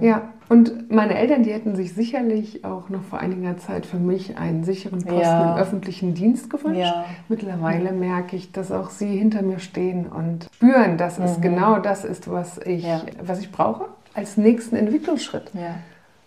[0.00, 4.36] Ja, und meine Eltern, die hätten sich sicherlich auch noch vor einiger Zeit für mich
[4.38, 5.54] einen sicheren Posten Ja.
[5.54, 6.80] im öffentlichen Dienst gewünscht.
[6.80, 7.04] Ja.
[7.28, 12.04] Mittlerweile merke ich, dass auch sie hinter mir stehen und spüren, dass es genau das
[12.04, 12.88] ist, was ich, Mhm.
[12.88, 13.00] Ja.
[13.24, 15.50] was ich brauche als nächsten Entwicklungsschritt.
[15.54, 15.76] Ja.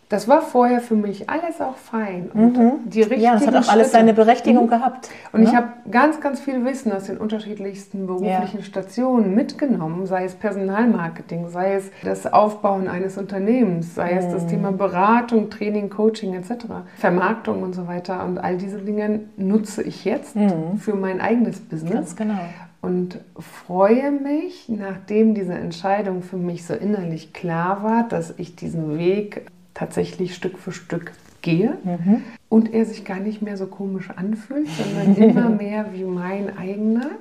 [0.09, 2.53] Das war vorher für mich alles auch fein und
[2.85, 3.23] die richtigen Mhm.
[3.25, 5.09] ja, das hat auch alles seine Berechtigung gehabt.
[5.33, 5.57] Und ich ne?
[5.57, 8.63] habe ganz, ganz viel Wissen aus den unterschiedlichsten beruflichen Ja.
[8.63, 14.31] Stationen mitgenommen, sei es Personalmarketing, sei es das Aufbauen eines Unternehmens, sei es Mhm.
[14.31, 16.65] das Thema Beratung, Training, Coaching etc.,
[16.95, 18.23] Vermarktung und so weiter.
[18.23, 20.37] Und all diese Dinge nutze ich jetzt
[20.79, 21.95] für mein eigenes Business Mhm.
[21.95, 22.39] Ganz genau.
[22.81, 28.97] und freue mich, nachdem diese Entscheidung für mich so innerlich klar war, dass ich diesen
[28.97, 31.11] Weg tatsächlich Stück für Stück
[31.43, 32.23] gehe Mhm.
[32.49, 37.11] und er sich gar nicht mehr so komisch anfühlt, sondern immer mehr wie mein eigener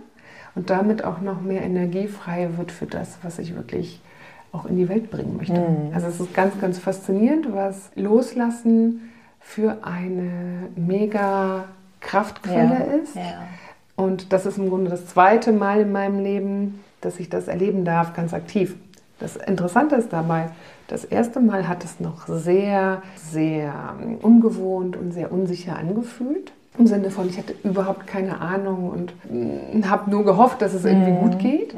[0.55, 4.01] und damit auch noch mehr Energie frei wird für das, was ich wirklich
[4.53, 5.53] auch in die Welt bringen möchte.
[5.61, 5.93] Mhm.
[5.95, 11.65] Also es ist ganz, ganz faszinierend, was Loslassen für eine mega
[12.01, 13.17] Kraftquelle ist.
[13.17, 13.45] Ja.
[13.97, 17.85] Und das ist im Grunde das zweite Mal in meinem Leben, dass ich das erleben
[17.85, 18.77] darf, ganz aktiv.
[19.19, 20.51] Das Interessante ist dabei,
[20.89, 26.53] das erste Mal hat es noch sehr, sehr ungewohnt und sehr unsicher angefühlt.
[26.79, 31.13] Im Sinne von, ich hatte überhaupt keine Ahnung und habe nur gehofft, dass es irgendwie
[31.13, 31.75] gut geht.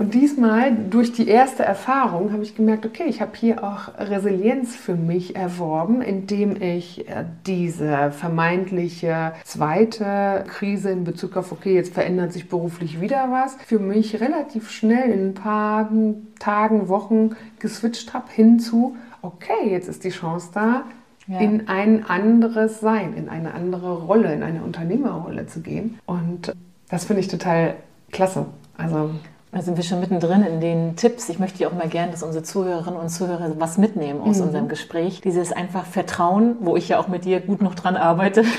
[0.00, 4.74] Und diesmal, durch die erste Erfahrung, habe ich gemerkt, okay, ich habe hier auch Resilienz
[4.74, 11.92] für mich erworben, indem ich äh, diese vermeintliche zweite Krise in Bezug auf, okay, jetzt
[11.92, 15.90] verändert sich beruflich wieder was, für mich relativ schnell in ein paar
[16.38, 20.84] Tagen, Wochen geswitcht habe hinzu, okay, jetzt ist die Chance da,
[21.26, 21.40] Ja.
[21.40, 25.98] in ein anderes Sein, in eine andere Rolle, in eine Unternehmerrolle zu gehen.
[26.06, 26.54] Und
[26.88, 27.74] das finde ich total
[28.10, 28.46] klasse.
[28.78, 29.10] Also
[29.52, 31.28] Da sind wir schon mittendrin in den Tipps.
[31.28, 34.68] Ich möchte ja auch mal gerne, dass unsere Zuhörerinnen und Zuhörer was mitnehmen aus unserem
[34.68, 35.20] Gespräch.
[35.22, 38.44] Dieses einfach Vertrauen, wo ich ja auch mit dir gut noch dran arbeite.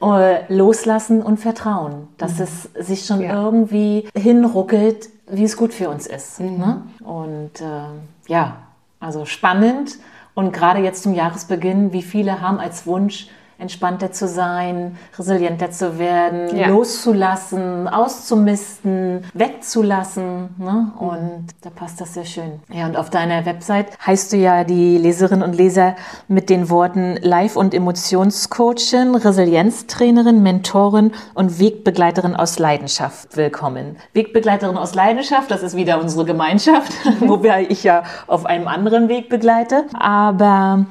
[0.00, 3.42] Äh, Loslassen und Vertrauen, dass es sich schon Ja.
[3.42, 6.38] irgendwie hinruckelt, wie es gut für uns ist.
[6.38, 6.82] Ne?
[7.04, 8.58] Und äh, ja,
[9.00, 9.96] also spannend.
[10.34, 13.26] Und gerade jetzt zum Jahresbeginn, wie viele haben als Wunsch,
[13.58, 16.68] entspannter zu sein, resilienter zu werden, Ja.
[16.68, 20.50] loszulassen, auszumisten, wegzulassen.
[20.58, 20.92] Ne?
[20.98, 22.60] Und da passt das sehr schön.
[22.72, 25.96] Ja, und auf deiner Website heißt du ja die Leserinnen und Leser
[26.28, 33.96] mit den Worten Live- und Emotionscoachin, Resilienztrainerin, Mentorin und Wegbegleiterin aus Leidenschaft willkommen.
[34.12, 39.28] Wegbegleiterin aus Leidenschaft, das ist wieder unsere Gemeinschaft, wobei ich ja auf einem anderen Weg
[39.28, 39.84] begleite.
[39.98, 40.86] Aber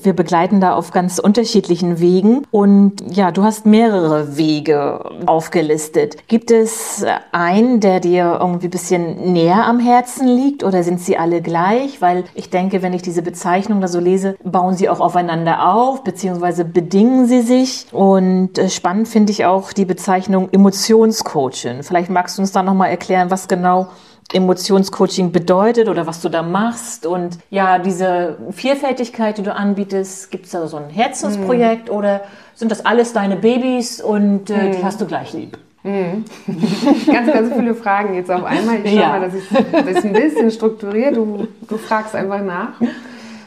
[0.00, 6.16] wir begleiten da auf ganz unterschiedlichen Wegen und ja, du hast mehrere Wege aufgelistet.
[6.28, 11.18] Gibt es einen, der dir irgendwie ein bisschen näher am Herzen liegt oder sind sie
[11.18, 12.00] alle gleich?
[12.00, 16.04] Weil ich denke, wenn ich diese Bezeichnung da so lese, bauen sie auch aufeinander auf,
[16.04, 17.86] beziehungsweise bedingen sie sich.
[17.90, 21.82] Und äh, spannend finde ich auch die Bezeichnung Emotionscoachin.
[21.82, 23.88] Vielleicht magst du uns da nochmal erklären, was genau
[24.32, 27.06] Emotionscoaching bedeutet oder was du da machst.
[27.06, 32.22] Und ja, diese Vielfältigkeit, die du anbietest, gibt es da so ein Herzensprojekt oder
[32.54, 35.56] sind das alles deine Babys und äh, die hast du gleich lieb?
[35.84, 38.80] ganz, ganz viele Fragen jetzt auf einmal.
[38.84, 39.08] Ich schau Ja.
[39.08, 41.12] mal, dass ich das ein bisschen strukturiere.
[41.12, 42.72] Du, du fragst einfach nach,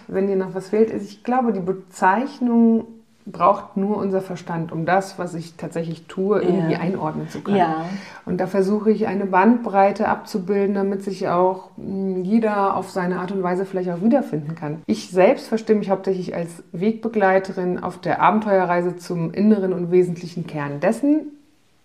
[0.07, 0.91] wenn dir noch was fehlt.
[1.03, 2.85] Ich glaube, die Bezeichnung
[3.25, 6.79] braucht nur unser Verstand, um das, was ich tatsächlich tue, irgendwie Ja.
[6.79, 7.57] einordnen zu können.
[7.57, 7.85] Ja.
[8.25, 13.31] Und da versuche ich eine Bandbreite abzubilden, damit sich auch mh, jeder auf seine Art
[13.31, 14.81] und Weise vielleicht auch wiederfinden kann.
[14.87, 20.79] Ich selbst verstehe mich hauptsächlich als Wegbegleiterin auf der Abenteuerreise zum inneren und wesentlichen Kern
[20.79, 21.27] dessen,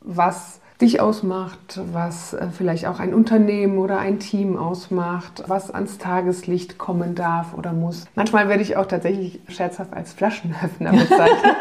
[0.01, 5.97] was dich ausmacht, was äh, vielleicht auch ein Unternehmen oder ein Team ausmacht, was ans
[5.99, 8.05] Tageslicht kommen darf oder muss.
[8.15, 11.55] Manchmal werde ich auch tatsächlich scherzhaft als Flaschenöffner bezeichnet.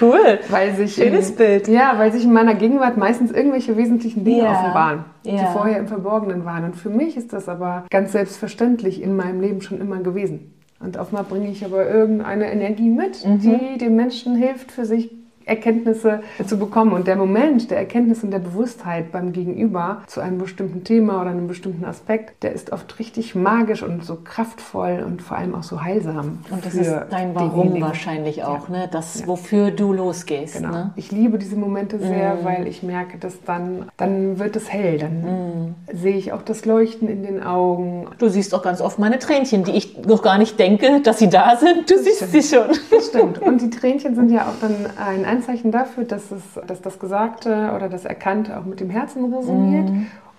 [0.00, 0.38] cool.
[0.48, 1.68] Weil sich Schönes in, Bild.
[1.68, 4.52] Ja, weil sich in meiner Gegenwart meistens irgendwelche wesentlichen Dinge Ja.
[4.52, 5.46] offenbaren, die Ja.
[5.46, 6.64] vorher im Verborgenen waren.
[6.64, 10.52] Und für mich ist das aber ganz selbstverständlich in meinem Leben schon immer gewesen.
[10.78, 13.38] Und oftmal bringe ich aber irgendeine Energie mit, Mhm.
[13.40, 15.10] die dem Menschen hilft, für sich
[15.46, 16.92] Erkenntnisse zu bekommen.
[16.92, 21.30] Und der Moment der Erkenntnis und der Bewusstheit beim Gegenüber zu einem bestimmten Thema oder
[21.30, 25.62] einem bestimmten Aspekt, der ist oft richtig magisch und so kraftvoll und vor allem auch
[25.62, 26.40] so heilsam.
[26.50, 27.82] Und das ist dein Warum denjenigen.
[27.82, 28.88] wahrscheinlich auch, ne?
[28.90, 29.26] Das, Ja.
[29.28, 30.56] wofür du losgehst.
[30.56, 30.70] Genau.
[30.72, 30.90] Ne?
[30.96, 32.44] Ich liebe diese Momente sehr, Mhm.
[32.44, 34.98] weil ich merke, dass dann, dann wird es hell.
[34.98, 35.74] Dann Mhm.
[35.96, 38.08] sehe ich auch das Leuchten in den Augen.
[38.18, 41.28] Du siehst auch ganz oft meine Tränchen, die ich noch gar nicht denke, dass sie
[41.30, 41.88] da sind.
[41.90, 42.66] Du siehst sie schon.
[42.90, 43.40] Das stimmt.
[43.40, 47.72] Und die Tränchen sind ja auch dann ein Anzeichen dafür, dass, es, dass das Gesagte
[47.74, 49.90] oder das Erkannte auch mit dem Herzen resoniert.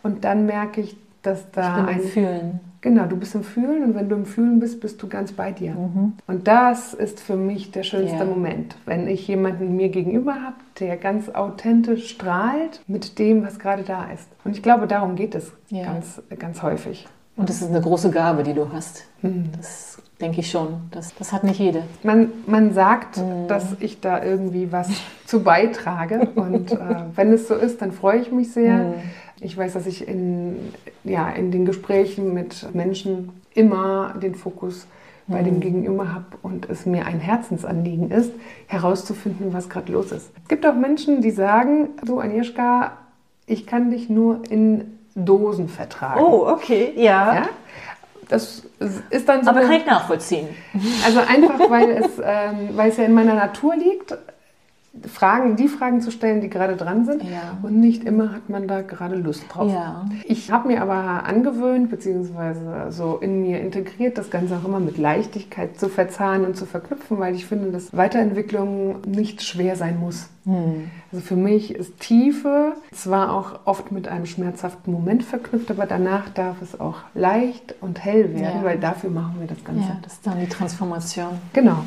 [0.04, 2.60] Und dann merke ich, dass Ich da bin ein Fühlen.
[2.82, 5.52] Genau, du bist im Fühlen und wenn du im Fühlen bist, bist du ganz bei
[5.52, 5.72] dir.
[5.74, 6.14] Mhm.
[6.28, 8.26] Und das ist für mich der schönste Ja.
[8.26, 13.84] Moment, wenn ich jemanden mir gegenüber habe, der ganz authentisch strahlt mit dem, was gerade
[13.84, 14.30] da ist.
[14.46, 15.86] Und ich glaube, darum geht es Ja.
[15.86, 17.08] ganz, ganz häufig.
[17.36, 19.04] Und das ist eine große Gabe, die du hast.
[19.22, 19.50] Mhm.
[19.58, 20.82] Das denke ich schon.
[20.92, 21.84] Das, das hat nicht jede.
[22.04, 23.48] Man, man sagt, Mhm.
[23.48, 24.90] dass ich da irgendwie was
[25.26, 26.30] zu beitrage.
[26.36, 26.78] Und äh,
[27.16, 28.74] wenn es so ist, dann freue ich mich sehr.
[28.78, 28.94] Mhm.
[29.40, 34.88] Ich weiß, dass ich in, ja, in den Gesprächen mit Menschen immer den Fokus
[35.28, 35.46] bei Mhm.
[35.46, 38.32] dem Gegenüber habe und es mir ein Herzensanliegen ist,
[38.68, 40.32] herauszufinden, was gerade los ist.
[40.44, 42.94] Es gibt auch Menschen, die sagen, du Agnieszka,
[43.46, 46.22] ich kann dich nur in Dosen vertragen.
[46.22, 47.34] Oh, okay, ja.
[47.36, 47.50] Ja?
[48.30, 48.64] Das
[49.10, 50.48] ist dann so Aber kann ich nachvollziehen.
[51.06, 54.16] also einfach, weil es, ähm, weil es ja in meiner Natur liegt,
[55.08, 57.24] Fragen, die Fragen zu stellen, die gerade dran sind.
[57.24, 57.58] Ja.
[57.62, 59.72] Und nicht immer hat man da gerade Lust drauf.
[59.72, 60.06] Ja.
[60.26, 64.98] Ich habe mir aber angewöhnt, beziehungsweise so in mir integriert, das Ganze auch immer mit
[64.98, 70.30] Leichtigkeit zu verzahnen und zu verknüpfen, weil ich finde, dass Weiterentwicklung nicht schwer sein muss.
[70.46, 70.90] Hm.
[71.12, 76.30] Also für mich ist Tiefe zwar auch oft mit einem schmerzhaften Moment verknüpft, aber danach
[76.30, 78.64] darf es auch leicht und hell werden, Ja.
[78.64, 79.82] weil dafür machen wir das Ganze.
[79.82, 81.38] ja, das ist dann die Transformation.
[81.54, 81.84] Genau.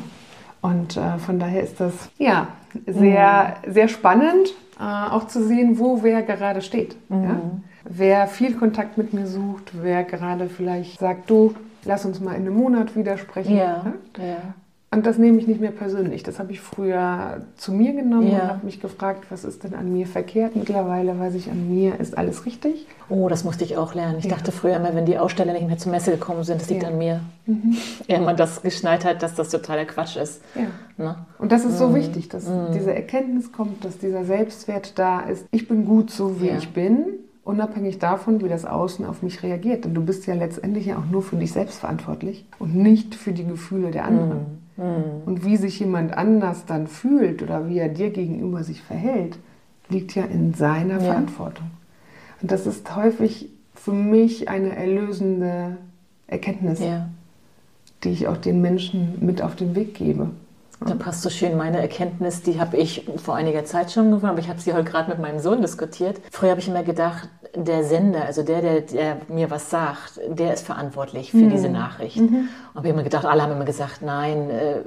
[0.61, 2.47] Und äh, von daher ist das ja
[2.85, 6.95] sehr, sehr spannend, äh, auch zu sehen, wo wer gerade steht.
[7.09, 7.41] Ja?
[7.83, 12.41] Wer viel Kontakt mit mir sucht, wer gerade vielleicht sagt, du, lass uns mal in
[12.41, 13.55] einem Monat wieder sprechen.
[13.55, 14.53] Ja, Ja?
[14.93, 16.21] Und das nehme ich nicht mehr persönlich.
[16.23, 18.39] Das habe ich früher zu mir genommen Ja.
[18.41, 20.53] und habe mich gefragt, was ist denn an mir verkehrt.
[20.57, 22.87] Mittlerweile weiß ich, an mir ist alles richtig.
[23.09, 24.17] Oh, das musste ich auch lernen.
[24.19, 24.31] Ich Ja.
[24.31, 26.89] dachte früher immer, wenn die Aussteller nicht mehr zur Messe gekommen sind, das liegt Ja.
[26.89, 27.21] an mir.
[28.09, 30.41] Ehe man das geschnallt hat, dass das totaler Quatsch ist.
[30.55, 30.67] Ja.
[30.97, 31.15] Ne?
[31.39, 31.77] Und das ist Mhm.
[31.77, 35.45] so wichtig, dass diese Erkenntnis kommt, dass dieser Selbstwert da ist.
[35.51, 37.05] Ich bin gut so, wie ich bin,
[37.45, 39.85] unabhängig davon, wie das Außen auf mich reagiert.
[39.85, 43.31] Denn du bist ja letztendlich ja auch nur für dich selbst verantwortlich und nicht für
[43.31, 44.60] die Gefühle der anderen.
[44.81, 45.21] Mhm.
[45.27, 49.37] Und wie sich jemand anders dann fühlt oder wie er dir gegenüber sich verhält,
[49.89, 51.11] liegt ja in seiner Ja.
[51.11, 51.67] Verantwortung.
[52.41, 55.77] Und das ist häufig für mich eine erlösende
[56.27, 57.09] Erkenntnis, Ja.
[58.03, 60.29] die ich auch den Menschen mit auf den Weg gebe.
[60.83, 64.39] Da passt so schön meine Erkenntnis, die habe ich vor einiger Zeit schon gewonnen, aber
[64.39, 66.19] ich habe sie heute gerade mit meinem Sohn diskutiert.
[66.31, 70.53] Früher habe ich immer gedacht, der Sender, also der, der, der mir was sagt, der
[70.53, 72.17] ist verantwortlich für diese Nachricht.
[72.17, 74.77] Und habe immer gedacht, alle haben immer gesagt, nein, äh,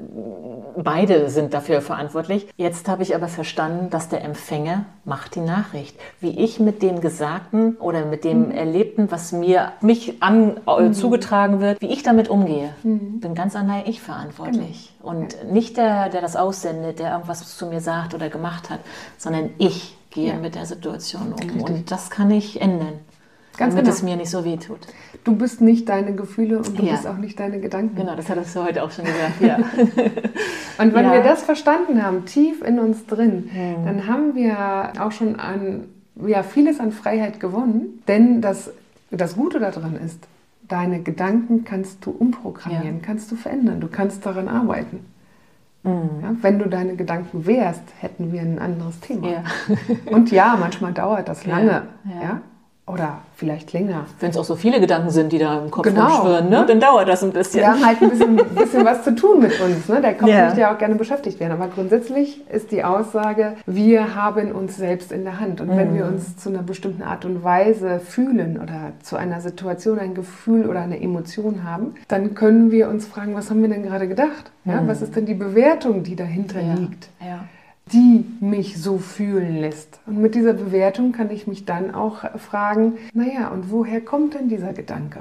[0.83, 2.49] beide sind dafür verantwortlich.
[2.57, 5.97] Jetzt habe ich aber verstanden, dass der Empfänger macht die Nachricht.
[6.21, 11.61] Wie ich mit dem Gesagten oder mit dem Erlebten, was mir mich an, äh, zugetragen
[11.61, 14.94] wird, wie ich damit umgehe, bin ganz allein ich verantwortlich.
[15.05, 18.81] Und nicht der, der das aussendet, der irgendwas zu mir sagt oder gemacht hat,
[19.19, 20.39] sondern ich gehe Ja.
[20.39, 21.39] mit der Situation um.
[21.41, 21.63] Richtig.
[21.63, 22.95] Und das kann ich ändern,
[23.57, 23.95] Ganz damit genau.
[23.97, 24.79] es mir nicht so weh tut.
[25.25, 26.93] Du bist nicht deine Gefühle und du Ja.
[26.93, 27.97] bist auch nicht deine Gedanken.
[27.97, 29.35] Genau, das hattest du heute auch schon gesagt.
[29.41, 29.57] Ja.
[30.79, 31.13] Und wenn Ja.
[31.13, 33.85] wir das verstanden haben, tief in uns drin, Mhm.
[33.87, 35.85] dann haben wir auch schon an,
[36.27, 38.03] ja, vieles an Freiheit gewonnen.
[38.09, 38.71] Denn das,
[39.11, 40.19] das Gute daran ist,
[40.69, 43.03] deine Gedanken kannst du umprogrammieren, Ja.
[43.07, 45.01] kannst du verändern, du kannst daran arbeiten.
[45.83, 45.93] Mhm.
[46.23, 49.29] Ja, wenn du deine Gedanken wehrst, hätten wir ein anderes Thema.
[49.29, 49.45] ja.
[50.11, 51.83] Und ja, manchmal dauert das lange.
[52.23, 52.41] ja.
[52.87, 54.05] Oder vielleicht länger.
[54.21, 56.67] Wenn es auch so viele Gedanken sind, die da im Kopf Genau, rumschwirren, ne?
[56.69, 57.61] dann dauert das ein bisschen.
[57.61, 59.89] Wir haben halt ein bisschen, bisschen was zu tun mit uns.
[59.89, 60.03] Ne?
[60.03, 60.45] Der Kopf Ja.
[60.45, 61.53] möchte ja auch gerne beschäftigt werden.
[61.53, 65.63] Aber grundsätzlich ist die Aussage, wir haben uns selbst in der Hand.
[65.63, 65.97] Und wenn Mhm.
[65.97, 70.67] wir uns zu einer bestimmten Art und Weise fühlen oder zu einer Situation ein Gefühl
[70.69, 74.51] oder eine Emotion haben, dann können wir uns fragen, was haben wir denn gerade gedacht?
[74.67, 74.83] Ja?
[74.87, 76.75] Was ist denn die Bewertung, die dahinter ja.
[76.75, 77.09] liegt?
[77.21, 77.45] Ja.
[77.93, 80.01] Die mich so fühlen lässt.
[80.07, 84.49] Und mit dieser Bewertung kann ich mich dann auch fragen, naja, und woher kommt denn
[84.49, 85.21] dieser Gedanke?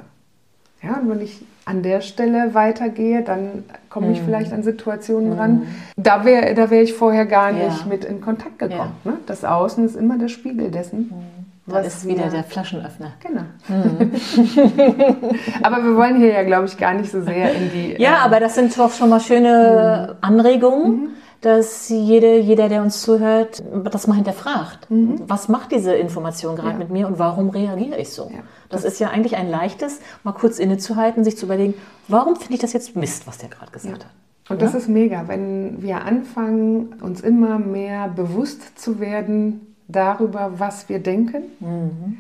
[0.82, 4.26] Ja, und wenn ich an der Stelle weitergehe, dann komme ich mhm.
[4.26, 5.40] vielleicht an Situationen mhm.
[5.40, 5.68] ran.
[5.96, 7.86] Da wäre da wär ich vorher gar nicht ja.
[7.88, 8.92] mit in Kontakt gekommen.
[9.06, 9.12] Ja.
[9.12, 9.18] Ne?
[9.26, 11.00] Das Außen ist immer der Spiegel dessen.
[11.00, 11.72] Mhm.
[11.72, 13.14] Da ist wieder der Flaschenöffner.
[13.22, 13.44] Genau.
[13.70, 14.12] Mhm.
[15.64, 18.02] aber wir wollen hier ja, glaube ich, gar nicht so sehr in die.
[18.02, 20.18] Ja, äh, aber das sind doch schon mal schöne mhm.
[20.20, 20.92] Anregungen.
[20.92, 21.08] Mhm
[21.44, 24.90] dass jede, jeder, der uns zuhört, das mal hinterfragt.
[24.90, 25.24] Mhm.
[25.28, 26.78] Was macht diese Information gerade ja.
[26.78, 28.32] mit mir und warum reagiere ich so?
[28.34, 28.44] Ja.
[28.70, 31.74] Das, das, ist ja eigentlich ein leichtes, mal kurz innezuhalten, sich zu überlegen,
[32.08, 34.06] warum finde ich das jetzt Mist, was der gerade gesagt ja.
[34.06, 34.14] hat.
[34.50, 40.88] Und das ist mega, wenn wir anfangen, uns immer mehr bewusst zu werden darüber, was
[40.88, 42.18] wir denken mhm.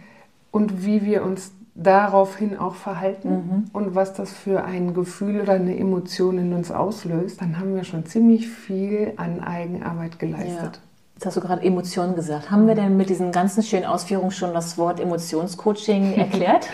[0.51, 3.65] und wie wir uns daraufhin auch verhalten mhm.
[3.73, 7.83] und was das für ein Gefühl oder eine Emotion in uns auslöst, dann haben wir
[7.83, 10.75] schon ziemlich viel an Eigenarbeit geleistet.
[10.75, 10.81] Ja.
[11.15, 12.51] Jetzt hast du gerade Emotionen gesagt.
[12.51, 16.67] Haben wir denn mit diesen ganzen schönen Ausführungen schon das Wort Emotionscoaching erklärt?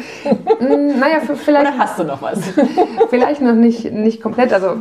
[0.60, 1.68] Mm, naja, vielleicht.
[1.68, 2.40] Oder hast du noch was?
[3.10, 4.52] vielleicht noch nicht, nicht komplett.
[4.52, 4.78] Also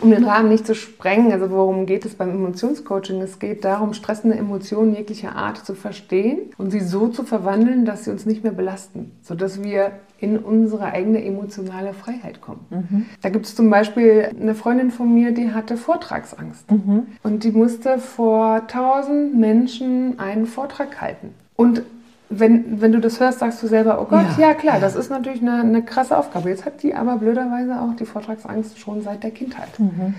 [0.00, 3.20] um den Rahmen nicht zu sprengen, also worum geht es beim Emotionscoaching?
[3.22, 8.04] Es geht darum, stressende Emotionen jeglicher Art zu verstehen und sie so zu verwandeln, dass
[8.04, 12.66] sie uns nicht mehr belasten, sodass wir in unsere eigene emotionale Freiheit kommen.
[12.70, 13.06] Mhm.
[13.22, 17.06] Da gibt es zum Beispiel eine Freundin von mir, die hatte Vortragsangst mhm.
[17.22, 21.34] und die musste vor tausend Menschen einen Vortrag halten.
[21.56, 21.82] Und
[22.28, 25.10] wenn, wenn du das hörst, sagst du selber, oh Gott, ja, ja klar, das ist
[25.10, 26.48] natürlich eine, eine, krasse Aufgabe.
[26.48, 29.78] Jetzt hat die aber blöderweise auch die Vortragsangst schon seit der Kindheit.
[29.78, 30.14] Mhm.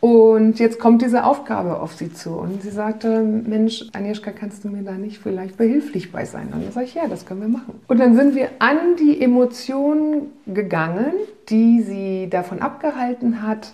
[0.00, 2.30] Und jetzt kommt diese Aufgabe auf sie zu.
[2.30, 6.46] Und sie sagte, Mensch, Agnieszka, kannst du mir da nicht vielleicht behilflich bei sein?
[6.54, 7.74] Und dann sage ich, ja, das können wir machen.
[7.86, 11.12] Und dann sind wir an die Emotionen gegangen,
[11.50, 13.72] die sie davon abgehalten hat,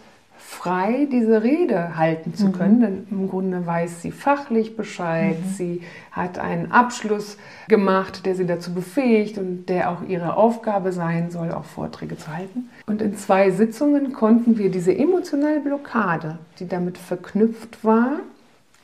[0.56, 2.80] frei diese Rede halten zu können, mhm.
[2.80, 5.48] denn im Grunde weiß sie fachlich Bescheid, mhm.
[5.50, 7.36] sie hat einen Abschluss
[7.68, 12.34] gemacht, der sie dazu befähigt und der auch ihre Aufgabe sein soll, auch Vorträge zu
[12.34, 12.70] halten.
[12.86, 18.20] Und in zwei Sitzungen konnten wir diese emotionale Blockade, die damit verknüpft war,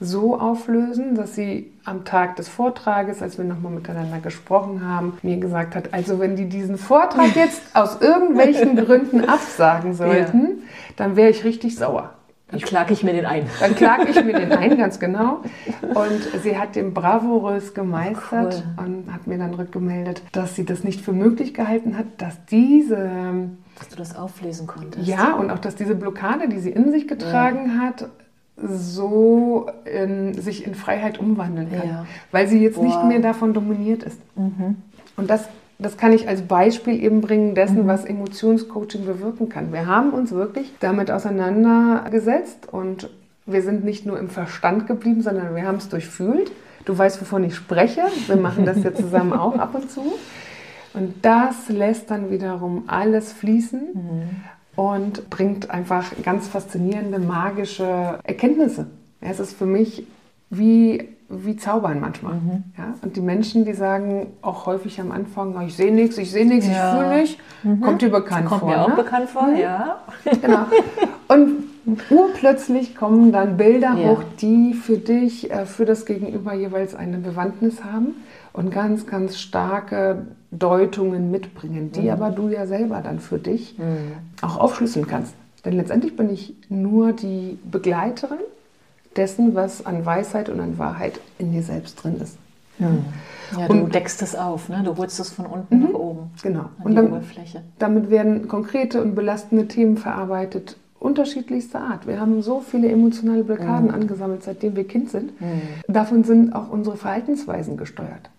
[0.03, 5.39] so auflösen, dass sie am Tag des Vortrages, als wir nochmal miteinander gesprochen haben, mir
[5.39, 10.63] gesagt hat, also wenn die diesen Vortrag jetzt aus irgendwelchen Gründen absagen sollten, ja.
[10.97, 12.11] dann wäre ich richtig sauer.
[12.53, 13.47] Dann klage ich mir den ein.
[13.61, 15.41] Dann klage ich mir den ein, ganz genau.
[15.81, 18.85] Und sie hat den bravourös gemeistert cool.
[18.85, 23.11] und hat mir dann rückgemeldet, dass sie das nicht für möglich gehalten hat, dass diese
[23.79, 25.07] dass du das auflesen konntest.
[25.07, 27.87] Ja, und auch, dass diese Blockade, die sie in sich getragen ja.
[27.87, 28.09] hat,
[28.57, 32.07] so in, sich in Freiheit umwandeln kann, ja.
[32.31, 32.85] weil sie jetzt Boah.
[32.85, 34.21] nicht mehr davon dominiert ist.
[34.37, 34.77] Mhm.
[35.17, 35.49] Und das,
[35.79, 37.87] das kann ich als Beispiel eben bringen dessen, mhm.
[37.87, 39.73] was Emotionscoaching bewirken kann.
[39.73, 43.09] Wir haben uns wirklich damit auseinandergesetzt und
[43.47, 46.53] wir sind nicht nur im Verstand geblieben, sondern wir haben es durchfühlt.
[46.85, 48.03] Du weißt, wovon ich spreche.
[48.27, 50.15] Wir machen das ja zusammen auch ab und zu.
[50.95, 53.81] Und das lässt dann wiederum alles fließen.
[53.95, 54.31] Mhm
[54.77, 58.87] und bringt einfach ganz faszinierende, magische Erkenntnisse.
[59.21, 60.07] Ja, es ist für mich
[60.51, 62.35] wie, wie Zaubern manchmal.
[62.35, 62.65] Mhm.
[62.77, 62.95] Ja?
[63.03, 66.67] Und die Menschen, die sagen auch häufig am Anfang, ich sehe nichts, ich sehe nichts,
[66.67, 66.73] ja.
[66.73, 67.81] ich fühle nichts, mhm.
[67.81, 68.71] kommt dir bekannt kommt vor.
[68.71, 68.93] Kommt mir ne?
[68.93, 69.57] auch bekannt vor, mhm.
[69.57, 70.01] ja.
[70.41, 70.67] Genau.
[71.29, 71.65] Und
[72.11, 77.85] urplötzlich kommen dann Bilder hoch, die für dich, äh, für das Gegenüber jeweils eine Bewandtnis
[77.85, 78.17] haben
[78.53, 82.11] und ganz, ganz starke Deutungen mitbringen, die mhm.
[82.11, 84.13] aber du ja selber dann für dich mhm.
[84.43, 85.35] auch aufschlüsseln kannst.
[85.65, 88.39] Denn letztendlich bin ich nur die Begleiterin
[89.17, 92.37] dessen, was an Weisheit und an Wahrheit in dir selbst drin ist.
[92.79, 93.05] Mhm.
[93.57, 94.83] Ja, du und, deckst es auf, ne?
[94.85, 95.95] du holst es von unten nach mhm.
[95.95, 96.31] oben.
[96.43, 96.65] Genau.
[96.83, 97.63] und dann, Oberfläche.
[97.79, 102.07] damit werden konkrete und belastende Themen verarbeitet, unterschiedlichster Art.
[102.07, 103.95] Wir haben so viele emotionale Blockaden mhm.
[103.95, 105.39] angesammelt, seitdem wir Kind sind.
[105.41, 105.63] Mhm.
[105.89, 108.31] Davon sind auch unsere Verhaltensweisen gesteuert.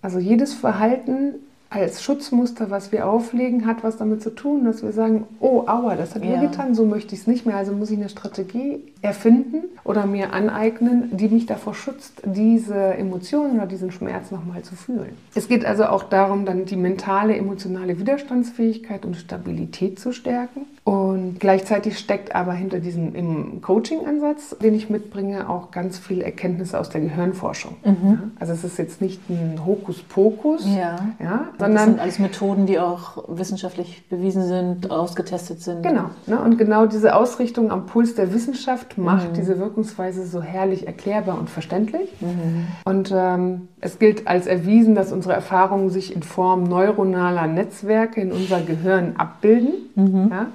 [0.00, 1.34] Also jedes Verhalten
[1.70, 5.96] als Schutzmuster, was wir auflegen, hat was damit zu tun, dass wir sagen, oh, aua,
[5.96, 6.30] das hat ja.
[6.30, 7.56] mir getan, so möchte ich es nicht mehr.
[7.56, 13.56] Also muss ich eine Strategie erfinden oder mir aneignen, die mich davor schützt, diese Emotionen
[13.56, 15.10] oder diesen Schmerz nochmal zu fühlen.
[15.34, 20.62] Es geht also auch darum, dann die mentale, emotionale Widerstandsfähigkeit und Stabilität zu stärken.
[20.84, 26.88] Und gleichzeitig steckt aber hinter diesem Coaching-Ansatz, den ich mitbringe, auch ganz viel Erkenntnisse aus
[26.88, 27.76] der Gehirnforschung.
[27.84, 28.32] Mhm.
[28.40, 30.98] Also es ist jetzt nicht ein Hokuspokus, ja.
[31.22, 35.82] Ja, sondern das sind alles Methoden, die auch wissenschaftlich bewiesen sind, ausgetestet sind.
[35.82, 36.10] Genau.
[36.26, 36.40] Ne?
[36.40, 39.34] Und genau diese Ausrichtung am Puls der Wissenschaft macht mhm.
[39.34, 42.10] diese Wirkungsweise so herrlich erklärbar und verständlich.
[42.20, 42.66] Mhm.
[42.84, 48.32] Und ähm, es gilt als erwiesen, dass unsere Erfahrungen sich in Form neuronaler Netzwerke in
[48.32, 49.72] unser Gehirn abbilden.
[49.94, 50.28] Mhm.
[50.30, 50.46] Ja?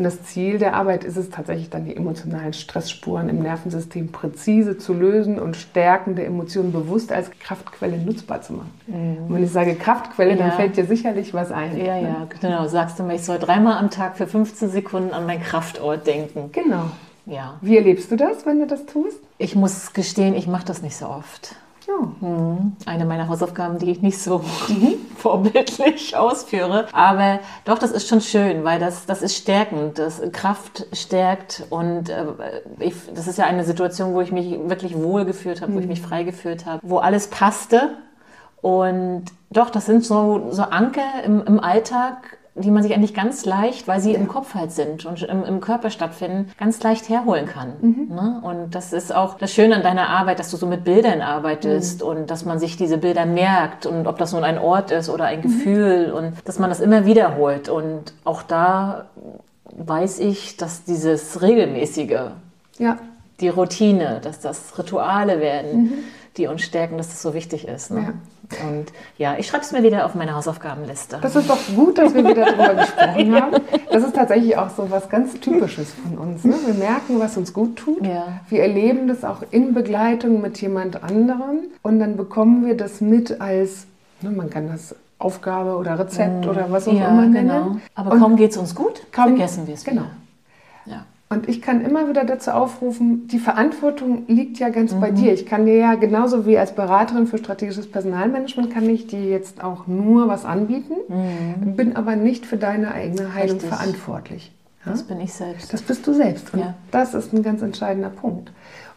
[0.00, 4.78] Und das Ziel der Arbeit ist es tatsächlich dann, die emotionalen Stressspuren im Nervensystem präzise
[4.78, 8.70] zu lösen und stärkende Emotionen bewusst als Kraftquelle nutzbar zu machen.
[8.86, 9.26] Mhm.
[9.26, 10.36] Und wenn ich sage Kraftquelle, ja.
[10.36, 11.76] dann fällt dir sicherlich was ein.
[11.76, 12.02] Ja, ne?
[12.02, 12.66] ja, genau.
[12.66, 16.50] Sagst du mir, ich soll dreimal am Tag für 15 Sekunden an mein Kraftort denken.
[16.52, 16.84] Genau.
[17.26, 17.54] Ja.
[17.60, 19.18] Wie erlebst du das, wenn du das tust?
[19.38, 21.54] Ich muss gestehen, ich mache das nicht so oft.
[21.86, 22.58] Ja.
[22.86, 24.44] Eine meiner Hausaufgaben, die ich nicht so
[25.16, 26.86] vorbildlich ausführe.
[26.92, 29.98] Aber doch, das ist schon schön, weil das, das ist stärkend.
[29.98, 32.26] Das Kraft stärkt und äh,
[32.78, 35.76] ich, das ist ja eine Situation, wo ich mich wirklich wohl gefühlt habe, mhm.
[35.76, 37.96] wo ich mich frei gefühlt habe, wo alles passte.
[38.62, 43.44] Und doch, das sind so, so Anker im, im Alltag, die man sich eigentlich ganz
[43.46, 44.18] leicht, weil sie ja.
[44.18, 47.72] im Kopf halt sind und im, im, Körper stattfinden, ganz leicht herholen kann.
[47.80, 48.08] Mhm.
[48.10, 48.40] Ne?
[48.42, 52.02] Und das ist auch das Schöne an deiner Arbeit, dass du so mit Bildern arbeitest
[52.02, 52.08] mhm.
[52.08, 55.24] und dass man sich diese Bilder merkt und ob das nun ein Ort ist oder
[55.24, 55.42] ein mhm.
[55.42, 57.68] Gefühl und dass man das immer wiederholt.
[57.68, 59.06] Und auch da
[59.76, 62.32] weiß ich, dass dieses regelmäßige,
[62.78, 62.98] ja.
[63.40, 65.92] die Routine, dass das Rituale werden, mhm.
[66.36, 67.90] Die uns stärken, dass das so wichtig ist.
[67.90, 68.00] Ne?
[68.00, 68.68] Ja.
[68.68, 71.18] Und ja, ich schreibe es mir wieder auf meine Hausaufgabenliste.
[71.22, 73.62] Das ist doch gut, dass wir wieder darüber gesprochen haben.
[73.90, 76.44] Das ist tatsächlich auch so was ganz Typisches von uns.
[76.44, 76.54] Ne?
[76.66, 78.04] Wir merken, was uns gut tut.
[78.04, 78.40] Ja.
[78.48, 81.68] Wir erleben das auch in Begleitung mit jemand anderem.
[81.82, 83.86] Und dann bekommen wir das mit als,
[84.20, 87.48] ne, man kann das Aufgabe oder Rezept mm, oder was auch ja, immer nennen.
[87.48, 87.76] Genau.
[87.94, 90.02] Aber Und kaum geht es uns gut, kaum, vergessen wir es genau.
[90.02, 90.10] wieder.
[91.32, 95.00] Und ich kann immer wieder dazu aufrufen, die Verantwortung liegt ja ganz mhm.
[95.00, 95.32] bei dir.
[95.32, 99.62] Ich kann dir ja genauso wie als Beraterin für strategisches Personalmanagement kann ich dir jetzt
[99.62, 101.76] auch nur was anbieten, mhm.
[101.76, 103.68] bin aber nicht für deine eigene Heilung Richtig.
[103.68, 104.52] verantwortlich.
[104.84, 104.90] Ja?
[104.90, 105.72] Das bin ich selbst.
[105.72, 106.52] Das bist du selbst.
[106.52, 106.74] Und ja.
[106.90, 108.50] das ist ein ganz entscheidender Punkt.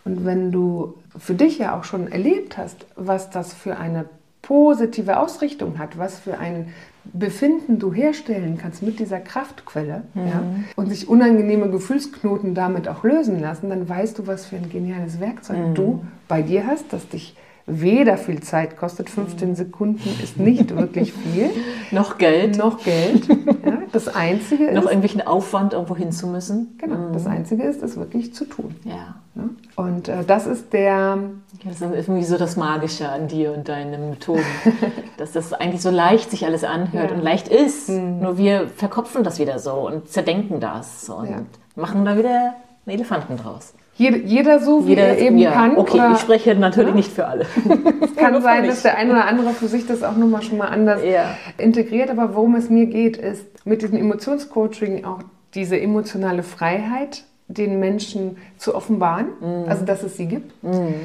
[0.04, 4.06] Und wenn du für dich ja auch schon erlebt hast, was das für eine
[4.42, 6.74] positive Ausrichtung hat, was für ein
[7.12, 10.28] Befinden du herstellen kannst mit dieser Kraftquelle mhm.
[10.28, 10.44] ja,
[10.76, 15.20] und sich unangenehme Gefühlsknoten damit auch lösen lassen, dann weißt du, was für ein geniales
[15.20, 15.76] Werkzeug mhm.
[15.76, 17.36] du bei dir hast, das dich
[17.66, 19.10] weder viel Zeit kostet.
[19.10, 19.56] 15 mhm.
[19.56, 21.50] Sekunden ist nicht wirklich viel.
[21.92, 22.58] noch Geld.
[22.58, 23.28] Noch Geld.
[23.66, 24.74] Ja, das Einzige ist.
[24.74, 26.76] Noch irgendwelchen Aufwand, irgendwo hin zu müssen.
[26.80, 26.98] Genau.
[26.98, 27.14] Mhm.
[27.14, 28.76] Das Einzige ist, es wirklich zu tun.
[28.84, 29.16] Ja.
[29.36, 29.44] ja?
[29.78, 31.18] Und äh, das ist der.
[31.64, 34.44] Das ist irgendwie so das Magische an dir und deinen Methoden.
[35.18, 37.16] dass das eigentlich so leicht sich alles anhört ja.
[37.16, 37.90] und leicht ist.
[37.90, 38.20] Mhm.
[38.20, 41.46] Nur wir verkopfen das wieder so und zerdenken das und
[41.76, 42.56] machen da wieder
[42.86, 43.74] einen Elefanten draus.
[43.96, 45.78] Jeder, jeder so, wie jeder, er eben ja, kann.
[45.78, 46.96] Okay, ich spreche natürlich ja?
[46.96, 47.46] nicht für alle.
[48.02, 50.68] es kann sein, dass der eine oder andere für sich das auch nochmal schon mal
[50.68, 51.38] anders ja.
[51.58, 52.10] integriert.
[52.10, 55.20] Aber worum es mir geht, ist mit diesem Emotionscoaching auch
[55.54, 59.70] diese emotionale Freiheit den Menschen zu offenbaren, mhm.
[59.70, 60.64] also dass es sie gibt.
[60.64, 60.96] Mhm.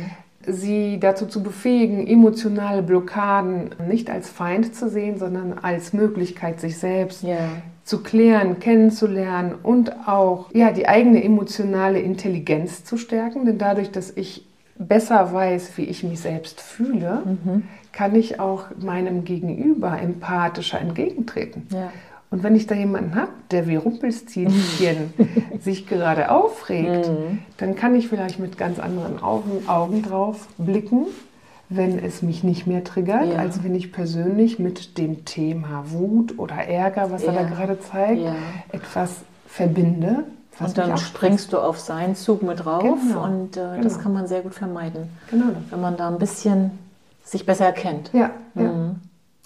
[0.48, 6.78] Sie dazu zu befähigen, emotionale Blockaden nicht als Feind zu sehen, sondern als Möglichkeit, sich
[6.78, 7.24] selbst
[7.84, 13.46] zu klären, kennenzulernen und auch ja, die eigene emotionale Intelligenz zu stärken.
[13.46, 14.46] Denn dadurch, dass ich
[14.78, 17.64] besser weiß, wie ich mich selbst fühle, mhm.
[17.92, 21.66] kann ich auch meinem Gegenüber empathischer entgegentreten.
[21.72, 21.90] Ja.
[22.30, 25.14] Und wenn ich da jemanden habe, der wie Rumpelstilzchen
[25.60, 27.38] sich gerade aufregt, mhm.
[27.56, 31.06] dann kann ich vielleicht mit ganz anderen Augen, Augen drauf blicken
[31.68, 33.38] wenn es mich nicht mehr triggert, ja.
[33.38, 37.32] als wenn ich persönlich mit dem Thema Wut oder Ärger, was ja.
[37.32, 38.34] er da gerade zeigt, ja.
[38.72, 39.16] etwas
[39.46, 40.24] verbinde.
[40.58, 43.24] und dann springst du auf seinen Zug mit drauf genau.
[43.24, 43.82] und äh, genau.
[43.82, 45.10] das kann man sehr gut vermeiden.
[45.30, 45.46] Genau.
[45.70, 46.70] Wenn man da ein bisschen
[47.22, 48.10] sich besser erkennt.
[48.14, 48.30] Ja.
[48.54, 48.96] Mhm.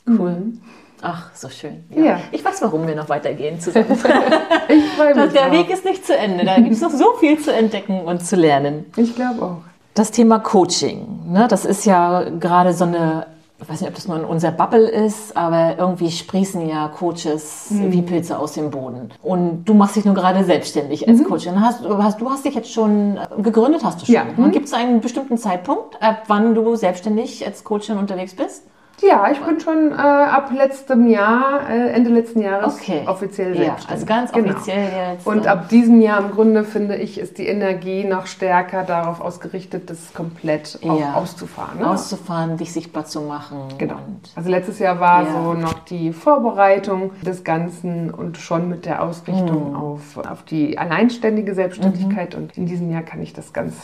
[0.07, 0.30] Cool.
[0.30, 0.61] Mhm.
[1.03, 1.85] Ach, so schön.
[1.91, 2.05] Ja.
[2.05, 2.21] ja.
[2.31, 3.87] Ich weiß, warum wir noch weitergehen zusammen.
[4.69, 5.33] ich freue mich.
[5.33, 6.45] Der Weg ist nicht zu Ende.
[6.45, 8.87] Da gibt es noch so viel zu entdecken und zu lernen.
[8.97, 9.57] Ich glaube auch.
[9.95, 13.27] Das Thema Coaching, ne, das ist ja gerade so eine,
[13.61, 17.67] ich weiß nicht, ob das nur in unserer Bubble ist, aber irgendwie sprießen ja Coaches
[17.71, 17.93] mhm.
[17.93, 19.11] wie Pilze aus dem Boden.
[19.23, 21.25] Und du machst dich nun gerade selbstständig als mhm.
[21.25, 21.47] Coach.
[21.47, 24.15] Hast, hast, du hast dich jetzt schon äh, gegründet, hast du schon.
[24.15, 24.25] Ja.
[24.25, 24.53] Mhm.
[24.53, 28.63] Gibt es einen bestimmten Zeitpunkt, ab wann du selbstständig als Coachin unterwegs bist?
[29.03, 33.03] Ja, ich bin schon äh, ab letztem Jahr, äh, Ende letzten Jahres okay.
[33.07, 33.85] offiziell selbstständig.
[33.85, 34.55] Ja, also ganz genau.
[34.55, 35.27] offiziell jetzt.
[35.27, 39.91] Und ab diesem Jahr im Grunde finde ich, ist die Energie noch stärker darauf ausgerichtet,
[39.91, 41.15] das komplett ja.
[41.15, 41.81] auszufahren.
[41.81, 41.91] Ne?
[41.91, 43.59] Auszufahren, dich sichtbar zu machen.
[43.79, 43.97] Genau.
[44.37, 45.33] also letztes Jahr war ja.
[45.33, 49.77] so noch die Vorbereitung des Ganzen und schon mit der Ausrichtung mhm.
[49.77, 52.37] auf, auf die alleinständige Selbstständigkeit.
[52.37, 52.43] Mhm.
[52.43, 53.75] Und in diesem Jahr kann ich das ganz,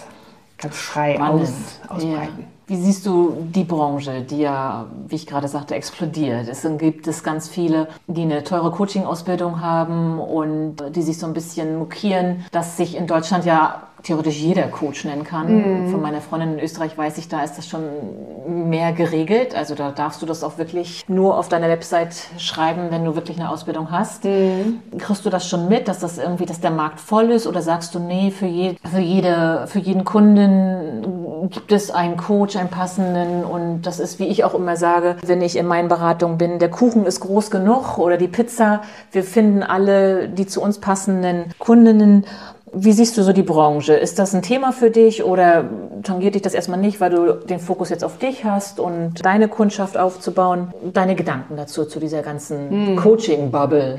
[0.58, 1.50] ganz frei aus,
[1.88, 2.46] ausbreiten.
[2.66, 6.48] Wie siehst du die Branche, die ja, wie ich gerade sagte, explodiert?
[6.48, 11.32] Es gibt es ganz viele, die eine teure Coaching-Ausbildung haben und die sich so ein
[11.32, 15.86] bisschen mokieren, dass sich in Deutschland ja theoretisch jeder Coach nennen kann.
[15.86, 15.90] Mhm.
[15.90, 17.82] Von meiner Freundin in Österreich weiß ich, da ist das schon
[18.46, 19.54] mehr geregelt.
[19.54, 23.38] Also da darfst du das auch wirklich nur auf deiner Website schreiben, wenn du wirklich
[23.38, 24.24] eine Ausbildung hast.
[24.24, 24.80] Mhm.
[24.98, 27.94] Kriegst du das schon mit, dass das irgendwie, dass der Markt voll ist oder sagst
[27.94, 33.44] du, nee, für, je, für, jede, für jeden Kunden gibt es einen Coach, einen passenden
[33.44, 36.70] und das ist, wie ich auch immer sage, wenn ich in meinen Beratungen bin, der
[36.70, 38.82] Kuchen ist groß genug oder die Pizza,
[39.12, 42.24] wir finden alle die zu uns passenden Kundinnen
[42.72, 43.94] wie siehst du so die Branche?
[43.94, 45.64] Ist das ein Thema für dich oder
[46.02, 49.48] tangiert dich das erstmal nicht, weil du den Fokus jetzt auf dich hast und deine
[49.48, 50.72] Kundschaft aufzubauen?
[50.92, 52.96] Deine Gedanken dazu, zu dieser ganzen hm.
[52.96, 53.98] Coaching-Bubble?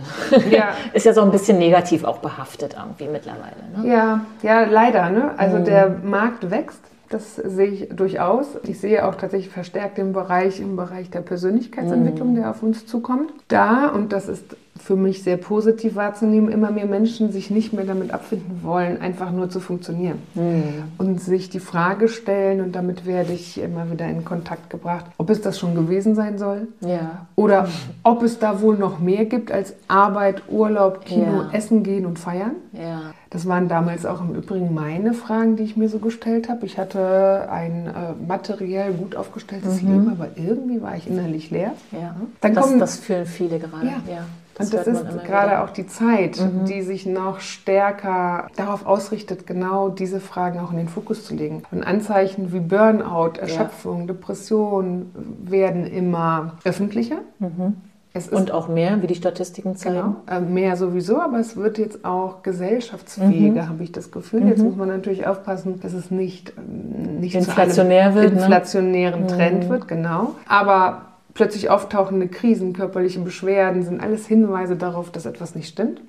[0.49, 0.69] Ja.
[0.93, 3.55] Ist ja so ein bisschen negativ auch behaftet irgendwie mittlerweile.
[3.77, 3.89] Ne?
[3.89, 5.09] Ja, ja, leider.
[5.09, 5.31] Ne?
[5.37, 5.65] Also hm.
[5.65, 6.81] der Markt wächst.
[7.09, 8.49] Das sehe ich durchaus.
[8.67, 12.35] Ich sehe auch tatsächlich verstärkt den Bereich im Bereich der Persönlichkeitsentwicklung, hm.
[12.35, 13.31] der auf uns zukommt.
[13.47, 17.85] Da, und das ist für mich sehr positiv wahrzunehmen, immer mehr Menschen sich nicht mehr
[17.85, 20.19] damit abfinden wollen, einfach nur zu funktionieren.
[20.35, 20.83] Mhm.
[20.97, 25.29] Und sich die Frage stellen, und damit werde ich immer wieder in Kontakt gebracht, ob
[25.29, 26.67] es das schon gewesen sein soll.
[26.81, 27.27] Ja.
[27.35, 27.67] Oder
[28.03, 31.49] ob es da wohl noch mehr gibt als Arbeit, Urlaub, Kino, ja.
[31.51, 32.55] Essen gehen und feiern.
[32.73, 33.13] Ja.
[33.29, 36.65] Das waren damals auch im Übrigen meine Fragen, die ich mir so gestellt habe.
[36.65, 39.89] Ich hatte ein äh, materiell gut aufgestelltes mhm.
[39.89, 41.73] Leben, aber irgendwie war ich innerlich leer.
[41.91, 42.15] Ja.
[42.41, 43.85] Dann das, kommen, das fühlen viele gerade.
[43.85, 44.01] Ja.
[44.07, 44.25] ja.
[44.59, 45.63] Das und das ist gerade wieder.
[45.63, 46.65] auch die Zeit, mhm.
[46.65, 51.63] die sich noch stärker darauf ausrichtet, genau diese Fragen auch in den Fokus zu legen.
[51.71, 54.07] Und Anzeichen wie Burnout, Erschöpfung, ja.
[54.07, 55.11] Depression
[55.45, 57.19] werden immer öffentlicher.
[57.39, 57.75] Mhm.
[58.31, 59.95] und auch mehr, wie die Statistiken zeigen.
[59.95, 63.69] Genau, äh, mehr sowieso, aber es wird jetzt auch gesellschaftsfähiger, mhm.
[63.69, 64.45] habe ich das Gefühl.
[64.45, 64.65] Jetzt mhm.
[64.65, 68.41] muss man natürlich aufpassen, dass es nicht, ähm, nicht inflationär wird, ne?
[68.41, 69.27] inflationären ne?
[69.27, 70.35] Trend wird, genau.
[70.49, 71.08] Aber
[71.39, 76.01] plötzlich auftauchende Krisen, körperliche Beschwerden sind alles Hinweise darauf, dass etwas nicht stimmt.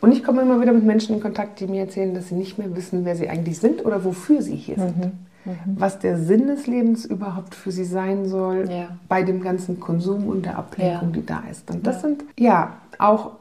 [0.00, 2.56] Und ich komme immer wieder mit Menschen in Kontakt, die mir erzählen, dass sie nicht
[2.56, 4.96] mehr wissen, wer sie eigentlich sind oder wofür sie hier sind.
[4.96, 5.12] Mhm.
[5.44, 5.76] Mhm.
[5.76, 8.96] Was der Sinn des Lebens überhaupt für sie sein soll, ja.
[9.10, 11.14] bei dem ganzen Konsum und der Ablenkung, ja.
[11.16, 11.70] die da ist.
[11.70, 12.00] Und das ja.
[12.00, 13.32] sind ja auch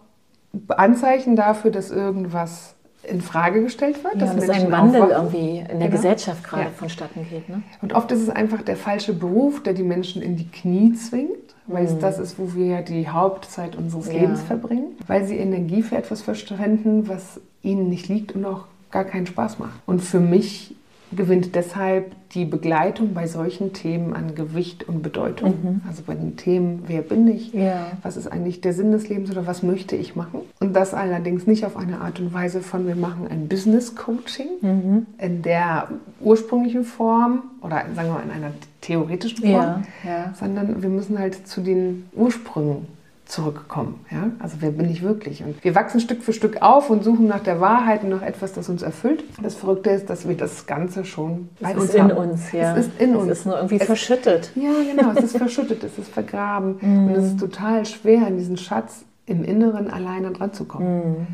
[0.67, 2.75] Anzeichen dafür, dass irgendwas
[3.07, 4.15] in Frage gestellt wird.
[4.15, 5.33] Ja, dass, dass ein Wandel aufwachen.
[5.33, 5.91] irgendwie in der genau.
[5.91, 6.69] Gesellschaft gerade ja.
[6.69, 7.49] vonstatten geht.
[7.49, 7.63] Ne?
[7.81, 11.55] Und oft ist es einfach der falsche Beruf, der die Menschen in die Knie zwingt,
[11.67, 11.89] weil mhm.
[11.89, 14.13] es das ist, wo wir ja die Hauptzeit unseres ja.
[14.13, 19.03] Lebens verbringen, weil sie Energie für etwas verschwenden, was ihnen nicht liegt und auch gar
[19.03, 19.79] keinen Spaß macht.
[19.85, 20.75] Und für mich
[21.11, 25.49] gewinnt deshalb die Begleitung bei solchen Themen an Gewicht und Bedeutung.
[25.49, 25.81] Mhm.
[25.87, 27.91] Also bei den Themen, wer bin ich, ja.
[28.03, 30.41] was ist eigentlich der Sinn des Lebens oder was möchte ich machen.
[30.59, 34.47] Und das allerdings nicht auf eine Art und Weise von, wir machen ein Business Coaching
[34.61, 35.05] mhm.
[35.17, 35.87] in der
[36.19, 38.51] ursprünglichen Form oder sagen wir mal in einer
[38.81, 40.33] theoretischen Form, ja, ja.
[40.37, 42.96] sondern wir müssen halt zu den Ursprüngen
[43.27, 44.05] zurückkommen.
[44.09, 44.31] Ja?
[44.39, 45.43] Also wer bin ich wirklich?
[45.43, 48.53] Und wir wachsen Stück für Stück auf und suchen nach der Wahrheit und nach etwas,
[48.53, 49.23] das uns erfüllt.
[49.41, 52.09] Das Verrückte ist, dass wir das Ganze schon bei es uns ist haben.
[52.09, 52.51] in uns.
[52.51, 52.75] Ja.
[52.75, 53.31] Es ist in uns.
[53.31, 54.51] Es ist nur irgendwie es, verschüttet.
[54.55, 55.11] Ja, genau.
[55.11, 55.83] Es ist verschüttet.
[55.83, 56.77] es ist vergraben.
[56.87, 57.07] Mm.
[57.07, 60.99] Und es ist total schwer, an diesen Schatz im Inneren alleine dran zu kommen.
[60.99, 61.27] Mm.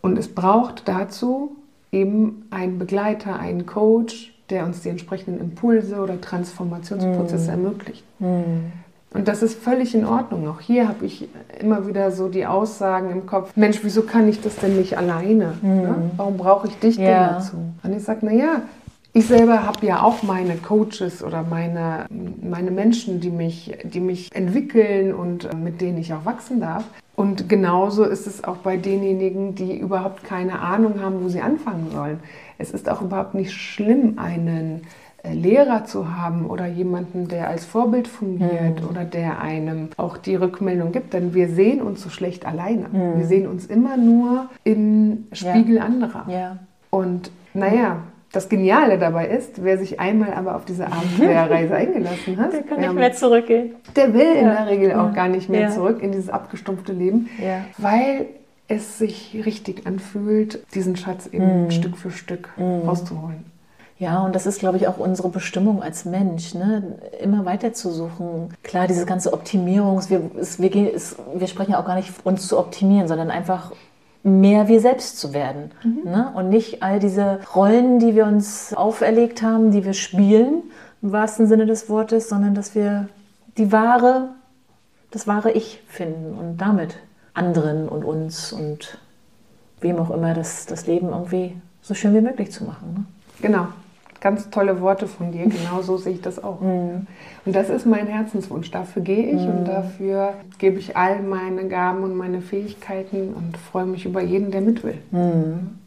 [0.00, 1.56] Und es braucht dazu
[1.92, 7.50] eben einen Begleiter, einen Coach, der uns die entsprechenden Impulse oder Transformationsprozesse mm.
[7.50, 8.04] ermöglicht.
[9.12, 10.46] Und das ist völlig in Ordnung.
[10.48, 14.40] Auch hier habe ich immer wieder so die Aussagen im Kopf, Mensch, wieso kann ich
[14.40, 15.54] das denn nicht alleine?
[15.62, 15.68] Mhm.
[15.68, 16.10] Ne?
[16.16, 17.04] Warum brauche ich dich ja.
[17.04, 17.56] denn dazu?
[17.82, 18.62] Und ich sage, naja,
[19.12, 24.32] ich selber habe ja auch meine Coaches oder meine, meine Menschen, die mich, die mich
[24.32, 26.84] entwickeln und äh, mit denen ich auch wachsen darf.
[27.16, 31.90] Und genauso ist es auch bei denjenigen, die überhaupt keine Ahnung haben, wo sie anfangen
[31.90, 32.20] sollen.
[32.56, 34.82] Es ist auch überhaupt nicht schlimm, einen
[35.22, 38.88] Lehrer zu haben oder jemanden, der als Vorbild fungiert mhm.
[38.88, 42.88] oder der einem auch die Rückmeldung gibt, denn wir sehen uns so schlecht alleine.
[42.90, 43.18] Mhm.
[43.18, 45.84] Wir sehen uns immer nur im Spiegel ja.
[45.84, 46.24] anderer.
[46.28, 46.56] Ja.
[46.90, 47.98] Und naja,
[48.32, 52.78] das Geniale dabei ist, wer sich einmal aber auf diese Abenteuerreise eingelassen hat, der kann
[52.78, 53.74] nicht ähm, mehr zurückgehen.
[53.96, 54.32] Der will ja.
[54.40, 57.28] in der Regel auch gar nicht mehr zurück in dieses abgestumpfte Leben,
[57.76, 58.26] weil
[58.68, 61.70] es sich richtig anfühlt, diesen Schatz eben mhm.
[61.72, 62.88] Stück für Stück mhm.
[62.88, 63.44] rauszuholen.
[64.00, 66.96] Ja, und das ist, glaube ich, auch unsere Bestimmung als Mensch, ne?
[67.20, 68.48] immer weiter zu suchen.
[68.62, 72.48] Klar, diese ganze Optimierung, wir, es, wir, es, wir sprechen ja auch gar nicht, uns
[72.48, 73.72] zu optimieren, sondern einfach
[74.22, 75.72] mehr wir selbst zu werden.
[75.84, 76.10] Mhm.
[76.10, 76.32] Ne?
[76.34, 80.62] Und nicht all diese Rollen, die wir uns auferlegt haben, die wir spielen,
[81.02, 83.06] im wahrsten Sinne des Wortes, sondern dass wir
[83.58, 84.30] die wahre,
[85.10, 86.96] das wahre Ich finden und damit
[87.34, 88.96] anderen und uns und
[89.82, 92.94] wem auch immer das, das Leben irgendwie so schön wie möglich zu machen.
[92.94, 93.04] Ne?
[93.42, 93.66] Genau
[94.20, 95.40] ganz tolle Worte von dir.
[95.50, 96.60] Genau so sehe ich das auch.
[96.60, 97.06] Mhm.
[97.44, 98.70] Und das ist mein Herzenswunsch.
[98.70, 99.50] Dafür gehe ich mhm.
[99.50, 104.50] und dafür gebe ich all meine Gaben und meine Fähigkeiten und freue mich über jeden,
[104.50, 104.98] der mit will.
[105.10, 105.80] Mhm.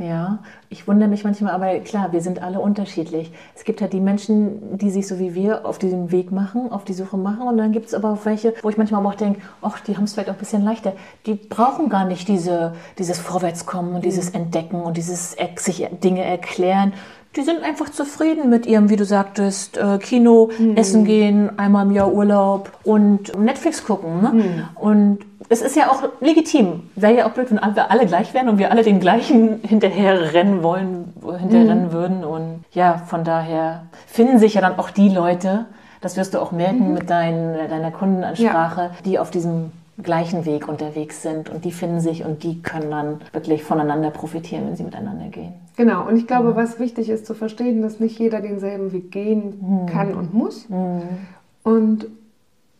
[0.00, 0.38] Ja,
[0.70, 3.30] ich wundere mich manchmal, aber klar, wir sind alle unterschiedlich.
[3.54, 6.86] Es gibt halt die Menschen, die sich so wie wir auf diesen Weg machen, auf
[6.86, 7.42] die Suche machen.
[7.42, 10.04] Und dann gibt es aber auch welche, wo ich manchmal auch denke, ach, die haben
[10.04, 10.94] es vielleicht auch ein bisschen leichter.
[11.26, 16.94] Die brauchen gar nicht diese, dieses Vorwärtskommen und dieses Entdecken und dieses sich Dinge erklären.
[17.36, 20.76] Die sind einfach zufrieden mit ihrem, wie du sagtest, äh, Kino, mhm.
[20.76, 24.20] Essen gehen, einmal im Jahr Urlaub und Netflix gucken.
[24.20, 24.30] Ne?
[24.32, 24.68] Mhm.
[24.74, 25.18] Und
[25.48, 26.90] es ist ja auch legitim.
[26.96, 30.32] Wäre ja auch blöd, wenn wir alle gleich wären und wir alle den gleichen hinterher
[30.32, 31.92] rennen wollen, hinterher rennen mhm.
[31.92, 32.24] würden.
[32.24, 35.66] Und ja, von daher finden sich ja dann auch die Leute,
[36.00, 36.94] das wirst du auch merken mhm.
[36.94, 38.90] mit dein, deiner Kundenansprache, ja.
[39.04, 39.70] die auf diesem
[40.02, 44.66] gleichen Weg unterwegs sind und die finden sich und die können dann wirklich voneinander profitieren,
[44.66, 45.52] wenn sie miteinander gehen.
[45.76, 46.56] Genau, und ich glaube, ja.
[46.56, 49.86] was wichtig ist zu verstehen, dass nicht jeder denselben Weg gehen mhm.
[49.86, 50.68] kann und muss.
[50.68, 51.02] Mhm.
[51.62, 52.06] Und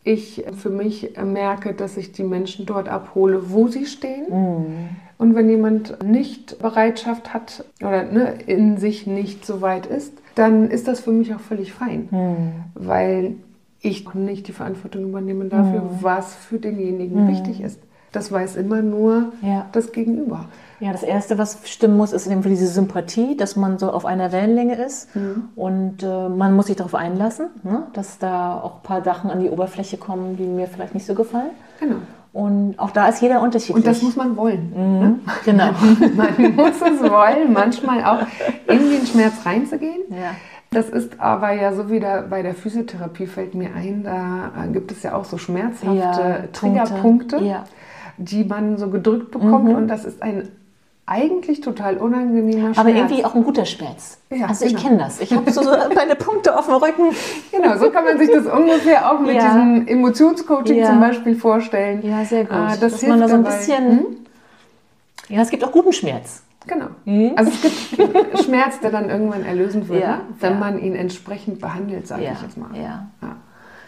[0.03, 4.25] ich für mich merke, dass ich die Menschen dort abhole, wo sie stehen.
[4.29, 4.89] Mhm.
[5.17, 10.69] Und wenn jemand nicht Bereitschaft hat oder ne, in sich nicht so weit ist, dann
[10.69, 12.07] ist das für mich auch völlig fein.
[12.09, 12.51] Mhm.
[12.73, 13.35] Weil
[13.81, 15.97] ich nicht die Verantwortung übernehmen dafür, mhm.
[16.01, 17.29] was für denjenigen mhm.
[17.29, 17.79] wichtig ist.
[18.11, 19.67] Das weiß immer nur ja.
[19.71, 20.45] das Gegenüber.
[20.81, 24.31] Ja, das Erste, was stimmen muss, ist eben diese Sympathie, dass man so auf einer
[24.33, 25.15] Wellenlänge ist.
[25.15, 25.49] Mhm.
[25.55, 27.83] Und äh, man muss sich darauf einlassen, ne?
[27.93, 31.15] dass da auch ein paar Sachen an die Oberfläche kommen, die mir vielleicht nicht so
[31.15, 31.51] gefallen.
[31.79, 31.97] Genau.
[32.33, 33.75] Und auch da ist jeder unterschiedlich.
[33.77, 34.73] Und das muss man wollen.
[34.75, 34.99] Mhm.
[34.99, 35.19] Ne?
[35.45, 35.71] Genau.
[36.15, 38.27] man muss es wollen, manchmal auch
[38.67, 40.01] in Schmerz reinzugehen.
[40.09, 40.35] Ja.
[40.73, 45.03] Das ist aber ja so wieder bei der Physiotherapie fällt mir ein, da gibt es
[45.03, 47.65] ja auch so schmerzhafte ja, Triggerpunkte, ja.
[48.15, 49.75] die man so gedrückt bekommt mhm.
[49.75, 50.47] und das ist ein
[51.05, 52.77] eigentlich total unangenehmer Schmerz.
[52.77, 54.19] Aber irgendwie auch ein guter Schmerz.
[54.29, 54.87] Ja, also ich genau.
[54.87, 55.19] kenne das.
[55.19, 57.13] Ich habe so, so meine Punkte auf dem Rücken.
[57.51, 59.47] Genau, so kann man sich das ungefähr auch mit ja.
[59.47, 60.85] diesem Emotionscoaching ja.
[60.85, 62.01] zum Beispiel vorstellen.
[62.01, 62.53] Ja, sehr gut.
[62.53, 63.89] Ah, das Dass man da so ein bisschen...
[63.89, 64.05] Hm?
[65.27, 66.43] Ja, es gibt auch guten Schmerz.
[66.67, 66.87] Genau.
[67.05, 67.33] Mhm.
[67.35, 67.61] Also es
[67.97, 72.41] gibt Schmerz, der dann irgendwann erlösen wird, ja, wenn man ihn entsprechend behandelt, sage ich
[72.41, 72.69] jetzt mal.
[72.75, 73.07] Ja.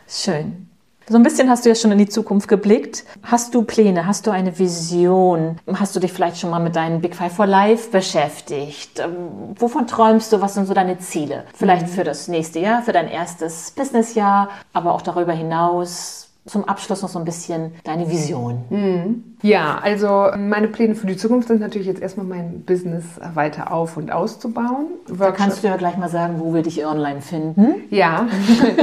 [0.08, 0.68] Schön.
[1.10, 3.04] So ein bisschen hast du ja schon in die Zukunft geblickt.
[3.24, 4.08] Hast du Pläne?
[4.08, 5.60] Hast du eine Vision?
[5.74, 9.00] Hast du dich vielleicht schon mal mit deinen Big Five for Life beschäftigt?
[9.00, 10.40] Ähm, wovon träumst du?
[10.40, 11.44] Was sind so deine Ziele?
[11.56, 11.92] Vielleicht mhm.
[11.92, 17.10] für das nächste Jahr, für dein erstes Businessjahr, aber auch darüber hinaus zum Abschluss noch
[17.10, 18.64] so ein bisschen deine Vision.
[18.70, 19.24] Mhm.
[19.42, 23.98] Ja, also meine Pläne für die Zukunft sind natürlich jetzt erstmal mein Business weiter auf-
[23.98, 24.88] und auszubauen.
[25.18, 27.76] Da kannst du ja gleich mal sagen, wo wir dich online finden.
[27.90, 28.28] Ja,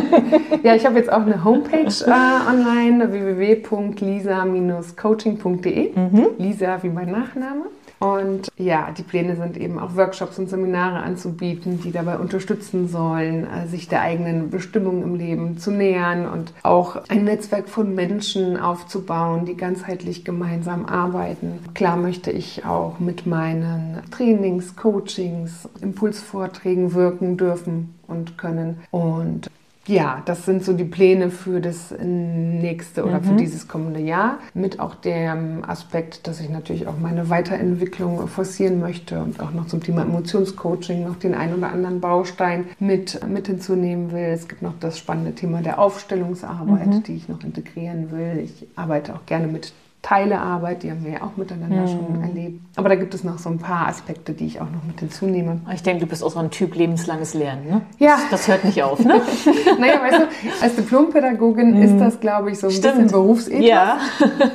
[0.63, 2.11] ja ich habe jetzt auch eine Homepage äh,
[2.49, 5.99] online, www.lisa-coaching.de.
[5.99, 6.27] Mhm.
[6.39, 7.65] Lisa wie mein Nachname.
[8.01, 13.47] Und ja, die Pläne sind eben auch Workshops und Seminare anzubieten, die dabei unterstützen sollen,
[13.47, 18.57] äh, sich der eigenen Bestimmung im Leben zu nähern und auch ein Netzwerk von Menschen
[18.57, 21.59] aufzubauen, die ganzheitlich gemeinsam arbeiten.
[21.75, 28.81] Klar möchte ich auch mit meinen Trainings, Coachings, Impulsvorträgen wirken dürfen und können.
[28.91, 29.51] Und
[29.91, 33.24] ja, das sind so die Pläne für das nächste oder mhm.
[33.24, 34.38] für dieses kommende Jahr.
[34.55, 39.66] Mit auch dem Aspekt, dass ich natürlich auch meine Weiterentwicklung forcieren möchte und auch noch
[39.66, 44.30] zum Thema Emotionscoaching noch den einen oder anderen Baustein mit, mit hinzunehmen will.
[44.32, 47.03] Es gibt noch das spannende Thema der Aufstellungsarbeit, mhm.
[47.03, 48.45] die ich noch integrieren will.
[48.45, 49.72] Ich arbeite auch gerne mit
[50.03, 51.89] Teilearbeit, die haben wir ja auch miteinander mhm.
[51.89, 52.61] schon erlebt.
[52.77, 55.61] Aber da gibt es noch so ein paar Aspekte, die ich auch noch mit hinzunehme.
[55.75, 57.83] Ich denke, du bist auch so ein Typ lebenslanges Lernen, ne?
[57.99, 58.17] Ja.
[58.31, 59.21] Das, das hört nicht auf, ne?
[59.79, 61.83] naja, weißt du, als Diplompädagogin mhm.
[61.83, 62.95] ist das, glaube ich, so ein Stimmt.
[62.95, 63.67] bisschen Berufsethos.
[63.67, 63.99] Ja.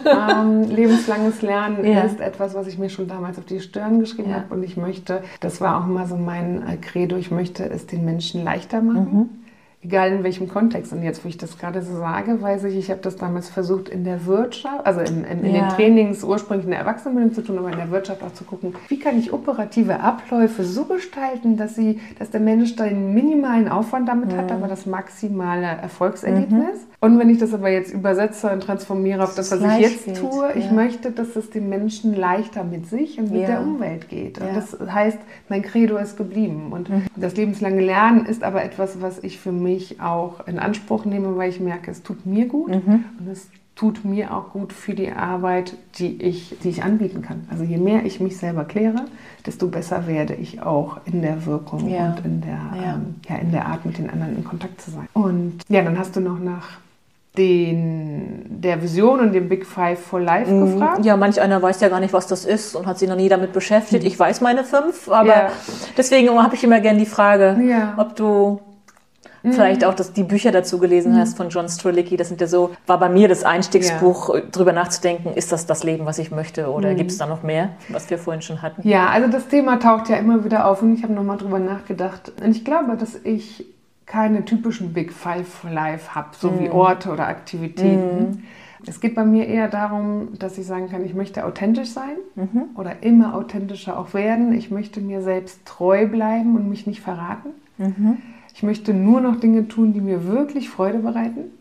[0.42, 2.02] ähm, lebenslanges Lernen ja.
[2.02, 4.38] ist etwas, was ich mir schon damals auf die Stirn geschrieben ja.
[4.38, 7.86] habe und ich möchte, das war auch immer so mein äh, Credo, ich möchte es
[7.86, 9.10] den Menschen leichter machen.
[9.14, 9.45] Mhm
[9.86, 10.92] egal in welchem Kontext.
[10.94, 13.88] Und jetzt, wo ich das gerade so sage, weiß ich, ich habe das damals versucht
[13.90, 15.68] in der Wirtschaft, also in, in, in ja.
[15.68, 18.74] den Trainings ursprünglich in der Erwachsenenbildung zu tun, aber in der Wirtschaft auch zu gucken,
[18.88, 24.10] wie kann ich operative Abläufe so gestalten, dass sie, dass der Mensch den minimalen Aufwand
[24.10, 24.38] damit mhm.
[24.38, 26.52] hat, aber das maximale Erfolgserlebnis.
[26.52, 26.96] Mhm.
[27.00, 30.18] Und wenn ich das aber jetzt übersetze und transformiere auf das, was ich jetzt geht.
[30.18, 30.56] tue, ja.
[30.56, 33.48] ich möchte, dass es den Menschen leichter mit sich und mit ja.
[33.48, 34.40] der Umwelt geht.
[34.40, 36.72] Und das heißt, mein Credo ist geblieben.
[36.72, 37.04] Und mhm.
[37.16, 41.36] das lebenslange Lernen ist aber etwas, was ich für mich mich auch in Anspruch nehme,
[41.38, 43.04] weil ich merke, es tut mir gut mhm.
[43.20, 47.46] und es tut mir auch gut für die Arbeit, die ich, die ich anbieten kann.
[47.52, 49.06] Also je mehr ich mich selber kläre,
[49.46, 52.08] desto besser werde ich auch in der Wirkung ja.
[52.08, 52.94] und in der, ja.
[52.94, 55.10] Ähm, ja, in der Art, mit den anderen in Kontakt zu sein.
[55.14, 56.80] Und ja, dann hast du noch nach
[57.38, 60.72] den, der Vision und dem Big Five for Life mhm.
[60.72, 61.06] gefragt?
[61.06, 63.28] Ja, manch einer weiß ja gar nicht, was das ist und hat sich noch nie
[63.28, 64.04] damit beschäftigt.
[64.04, 64.08] Mhm.
[64.08, 65.50] Ich weiß meine fünf, aber ja.
[65.98, 67.94] deswegen habe ich immer gerne die Frage, ja.
[67.98, 68.62] ob du
[69.52, 72.18] Vielleicht auch, dass die Bücher dazu gelesen hast von John Strelicky.
[72.18, 76.06] Das sind ja so, war bei mir das Einstiegsbuch, drüber nachzudenken, ist das das Leben,
[76.06, 78.88] was ich möchte oder gibt es da noch mehr, was wir vorhin schon hatten?
[78.88, 82.32] Ja, also das Thema taucht ja immer wieder auf und ich habe nochmal drüber nachgedacht.
[82.44, 83.66] Und ich glaube, dass ich
[84.06, 88.44] keine typischen Big Five for Life habe, so wie Orte oder Aktivitäten.
[88.88, 92.18] Es geht bei mir eher darum, dass ich sagen kann, ich möchte authentisch sein
[92.76, 94.54] oder immer authentischer auch werden.
[94.54, 97.50] Ich möchte mir selbst treu bleiben und mich nicht verraten.
[98.56, 101.52] Ich möchte nur noch Dinge tun, die mir wirklich Freude bereiten.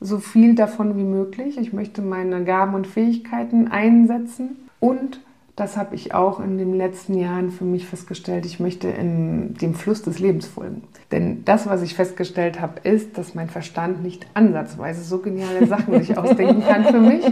[0.00, 1.56] So viel davon wie möglich.
[1.58, 4.56] Ich möchte meine Gaben und Fähigkeiten einsetzen.
[4.78, 5.20] Und
[5.56, 8.44] das habe ich auch in den letzten Jahren für mich festgestellt.
[8.44, 10.82] Ich möchte in dem Fluss des Lebens folgen.
[11.10, 15.98] Denn das, was ich festgestellt habe, ist, dass mein Verstand nicht ansatzweise so geniale Sachen
[16.02, 17.24] sich ausdenken kann für mich,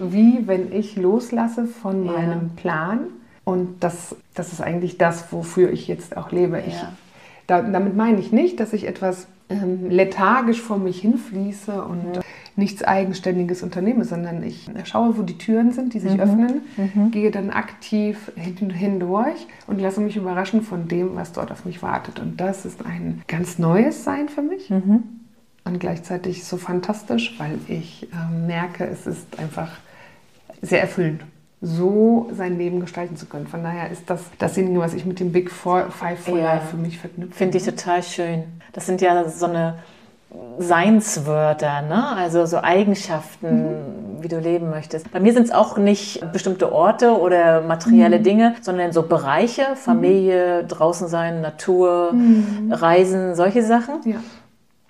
[0.00, 2.12] wie wenn ich loslasse von Ja.
[2.12, 3.00] meinem Plan.
[3.44, 6.58] Und das, das ist eigentlich das, wofür ich jetzt auch lebe.
[6.66, 6.92] Ich, Ja.
[7.52, 12.20] Da, damit meine ich nicht, dass ich etwas ähm, lethargisch vor mich hinfließe und äh,
[12.56, 16.62] nichts Eigenständiges unternehme, sondern ich schaue, wo die Türen sind, die sich öffnen,
[17.10, 21.82] gehe dann aktiv hin, hindurch und lasse mich überraschen von dem, was dort auf mich
[21.82, 22.20] wartet.
[22.20, 24.70] Und das ist ein ganz neues Sein für mich
[25.64, 29.70] und gleichzeitig so fantastisch, weil ich ähm, merke, es ist einfach
[30.60, 31.22] sehr erfüllend,
[31.62, 33.46] so sein Leben gestalten zu können.
[33.46, 36.54] Von daher ist das dasjenige, was ich mit dem Big Four, Five for Ja.
[36.54, 37.34] Life für mich verknüpfe.
[37.34, 38.44] Finde ich total schön.
[38.72, 39.76] Das sind ja so eine
[40.58, 42.16] Seinswörter, ne?
[42.16, 43.76] also so Eigenschaften,
[44.20, 45.10] wie du leben möchtest.
[45.12, 50.64] Bei mir sind es auch nicht bestimmte Orte oder materielle Dinge, sondern so Bereiche, Familie,
[50.64, 52.14] draußen sein, Natur,
[52.70, 54.00] Reisen, solche Sachen.
[54.04, 54.16] Ja.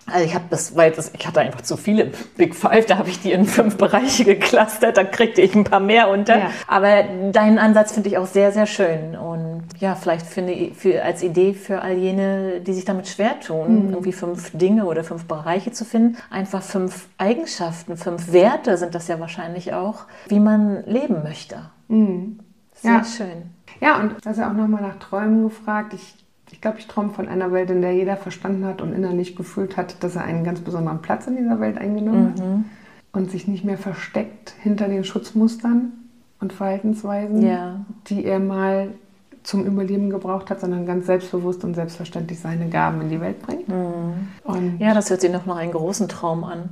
[0.07, 3.09] Also ich habe das, weil das, ich hatte einfach zu viele Big Five, da habe
[3.09, 6.39] ich die in fünf Bereiche geclustert, da kriegte ich ein paar mehr unter.
[6.39, 6.51] Ja.
[6.67, 9.17] Aber deinen Ansatz finde ich auch sehr, sehr schön.
[9.17, 13.39] Und ja, vielleicht finde ich für, als Idee für all jene, die sich damit schwer
[13.41, 18.95] tun, irgendwie fünf Dinge oder fünf Bereiche zu finden, einfach fünf Eigenschaften, fünf Werte sind
[18.95, 21.71] das ja wahrscheinlich auch, wie man leben möchte.
[21.89, 23.05] Sehr Ja.
[23.05, 23.51] schön.
[23.81, 25.95] Ja, und du hast ja auch nochmal nach Träumen gefragt.
[25.95, 26.15] Ich,
[26.53, 29.77] ich glaube, ich träume von einer Welt, in der jeder verstanden hat und innerlich gefühlt
[29.77, 32.43] hat, dass er einen ganz besonderen Platz in dieser Welt eingenommen hat
[33.21, 35.93] und sich nicht mehr versteckt hinter den Schutzmustern
[36.41, 37.81] und Verhaltensweisen, Ja.
[38.09, 38.89] die er mal
[39.43, 43.65] zum Überleben gebraucht hat, sondern ganz selbstbewusst und selbstverständlich seine Gaben in die Welt bringt.
[44.45, 46.69] Und Ja, das hört sich noch nach einem großen Traum an.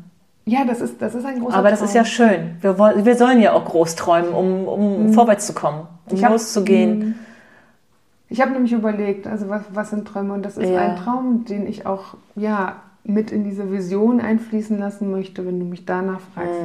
[0.46, 1.88] ja, das ist, das ist ein großer Aber das Traum.
[1.88, 2.56] ist ja schön.
[2.60, 6.24] Wir, wollen, wir sollen ja auch groß träumen, um, um vorwärts zu kommen, um Ich
[6.24, 7.16] hab- loszugehen.
[8.30, 10.32] Ich habe nämlich überlegt, also was, was sind Träume?
[10.34, 10.78] Und das ist Ja.
[10.78, 15.66] ein Traum, den ich auch ja, mit in diese Vision einfließen lassen möchte, wenn du
[15.66, 16.60] mich danach fragst.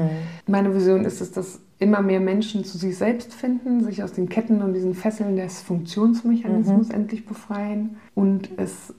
[0.47, 4.30] Meine Vision ist es, dass immer mehr Menschen zu sich selbst finden, sich aus den
[4.30, 8.93] Ketten und diesen Fesseln des Funktionsmechanismus endlich befreien und es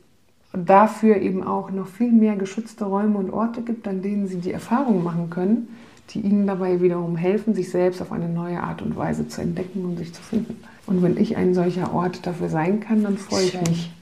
[0.53, 4.53] dafür eben auch noch viel mehr geschützte Räume und Orte gibt, an denen sie die
[4.53, 5.69] Erfahrungen machen können,
[6.11, 9.85] die ihnen dabei wiederum helfen, sich selbst auf eine neue Art und Weise zu entdecken
[9.85, 10.57] und sich zu finden.
[10.87, 13.93] Und wenn ich ein solcher Ort dafür sein kann, dann freue ich mich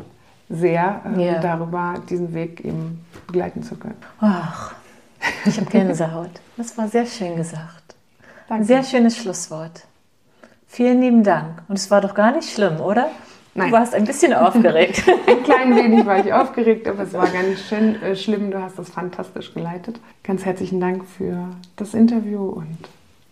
[0.51, 1.41] sehr äh, Ja.
[1.41, 3.97] darüber, diesen Weg eben begleiten zu können.
[4.21, 4.75] Ach,
[5.47, 6.31] ich habe Gänsehaut.
[6.57, 7.95] Das war sehr schön gesagt.
[8.49, 8.65] Ein Danke.
[8.67, 9.87] sehr schönes Schlusswort.
[10.67, 11.63] Vielen lieben Dank.
[11.69, 13.09] Und es war doch gar nicht schlimm, oder?
[13.55, 13.71] Nein.
[13.71, 15.05] Du warst ein bisschen aufgeregt.
[15.29, 18.51] Ein klein wenig war ich aufgeregt, aber es war gar nicht schön, äh, schlimm.
[18.51, 20.01] Du hast das fantastisch geleitet.
[20.25, 22.77] Ganz herzlichen Dank für das Interview und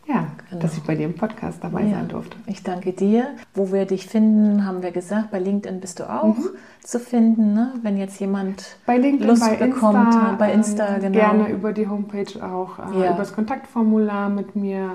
[0.06, 0.26] ja,
[0.58, 1.90] dass ich bei dir im Podcast dabei Ja.
[1.96, 2.36] sein durfte.
[2.46, 3.28] Ich danke dir.
[3.54, 5.30] Wo wir dich finden, haben wir gesagt.
[5.30, 6.48] Bei LinkedIn bist du auch Mhm.
[6.82, 7.72] zu finden, ne?
[7.82, 10.06] wenn jetzt jemand Bei LinkedIn, Lust bei bekommt.
[10.06, 11.18] Insta, bei Insta, ähm, genau.
[11.18, 13.06] gerne über die Homepage auch, äh, Ja.
[13.10, 14.90] über das Kontaktformular mit mir.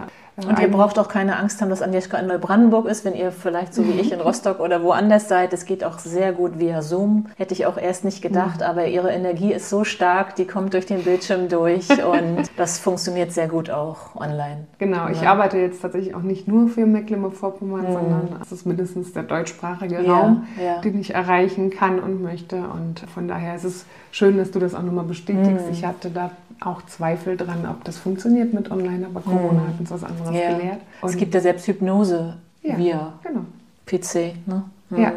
[0.45, 3.73] Und ihr braucht auch keine Angst haben, dass Agnieszka in Neubrandenburg ist, wenn ihr vielleicht
[3.73, 5.51] so wie ich in Rostock oder woanders seid.
[5.51, 7.25] Es geht auch sehr gut via Zoom.
[7.37, 10.85] Hätte ich auch erst nicht gedacht, aber ihre Energie ist so stark, die kommt durch
[10.85, 14.67] den Bildschirm durch und das funktioniert sehr gut auch online.
[14.77, 19.23] Genau, ich arbeite jetzt tatsächlich auch nicht nur für Mecklenburg-Vorpommern, sondern es ist mindestens der
[19.23, 20.05] deutschsprachige Mhm.
[20.05, 20.81] Ja, Raum, ja.
[20.81, 22.57] den ich erreichen kann und möchte.
[22.57, 25.65] Und von daher ist es schön, dass du das auch nochmal bestätigst.
[25.65, 25.71] Mhm.
[25.71, 26.31] Ich hatte da
[26.63, 30.35] auch Zweifel dran, ob das funktioniert mit online, aber Corona hat uns was anderes Mhm.
[30.35, 30.57] Ja.
[30.57, 30.79] gelehrt.
[31.03, 33.41] Es Und- gibt ja selbst Hypnose ja, via genau.
[33.85, 34.35] PC.
[34.45, 34.63] Ne?
[34.91, 35.11] Ja.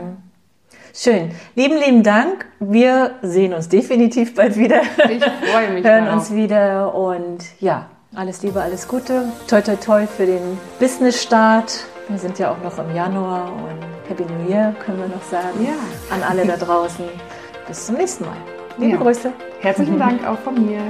[0.93, 1.31] Schön.
[1.55, 2.47] Lieben, lieben Dank.
[2.59, 4.83] Wir sehen uns definitiv bald wieder.
[5.09, 6.21] Ich freue mich hören darauf.
[6.21, 9.27] uns wieder und ja, alles Liebe, alles Gute.
[9.47, 11.85] Toi, toi, toi für den Business-Start.
[12.09, 15.65] Wir sind ja auch noch im Januar und Happy New Year können wir noch sagen.
[15.65, 15.75] Ja.
[16.15, 17.05] An alle da draußen.
[17.69, 18.37] Bis zum nächsten Mal.
[18.81, 19.03] Liebe Ja.
[19.03, 19.33] Grüße.
[19.61, 20.81] Herzlichen Dank auch von mir.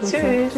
[0.00, 0.10] Tschüss.
[0.12, 0.52] Tschüss.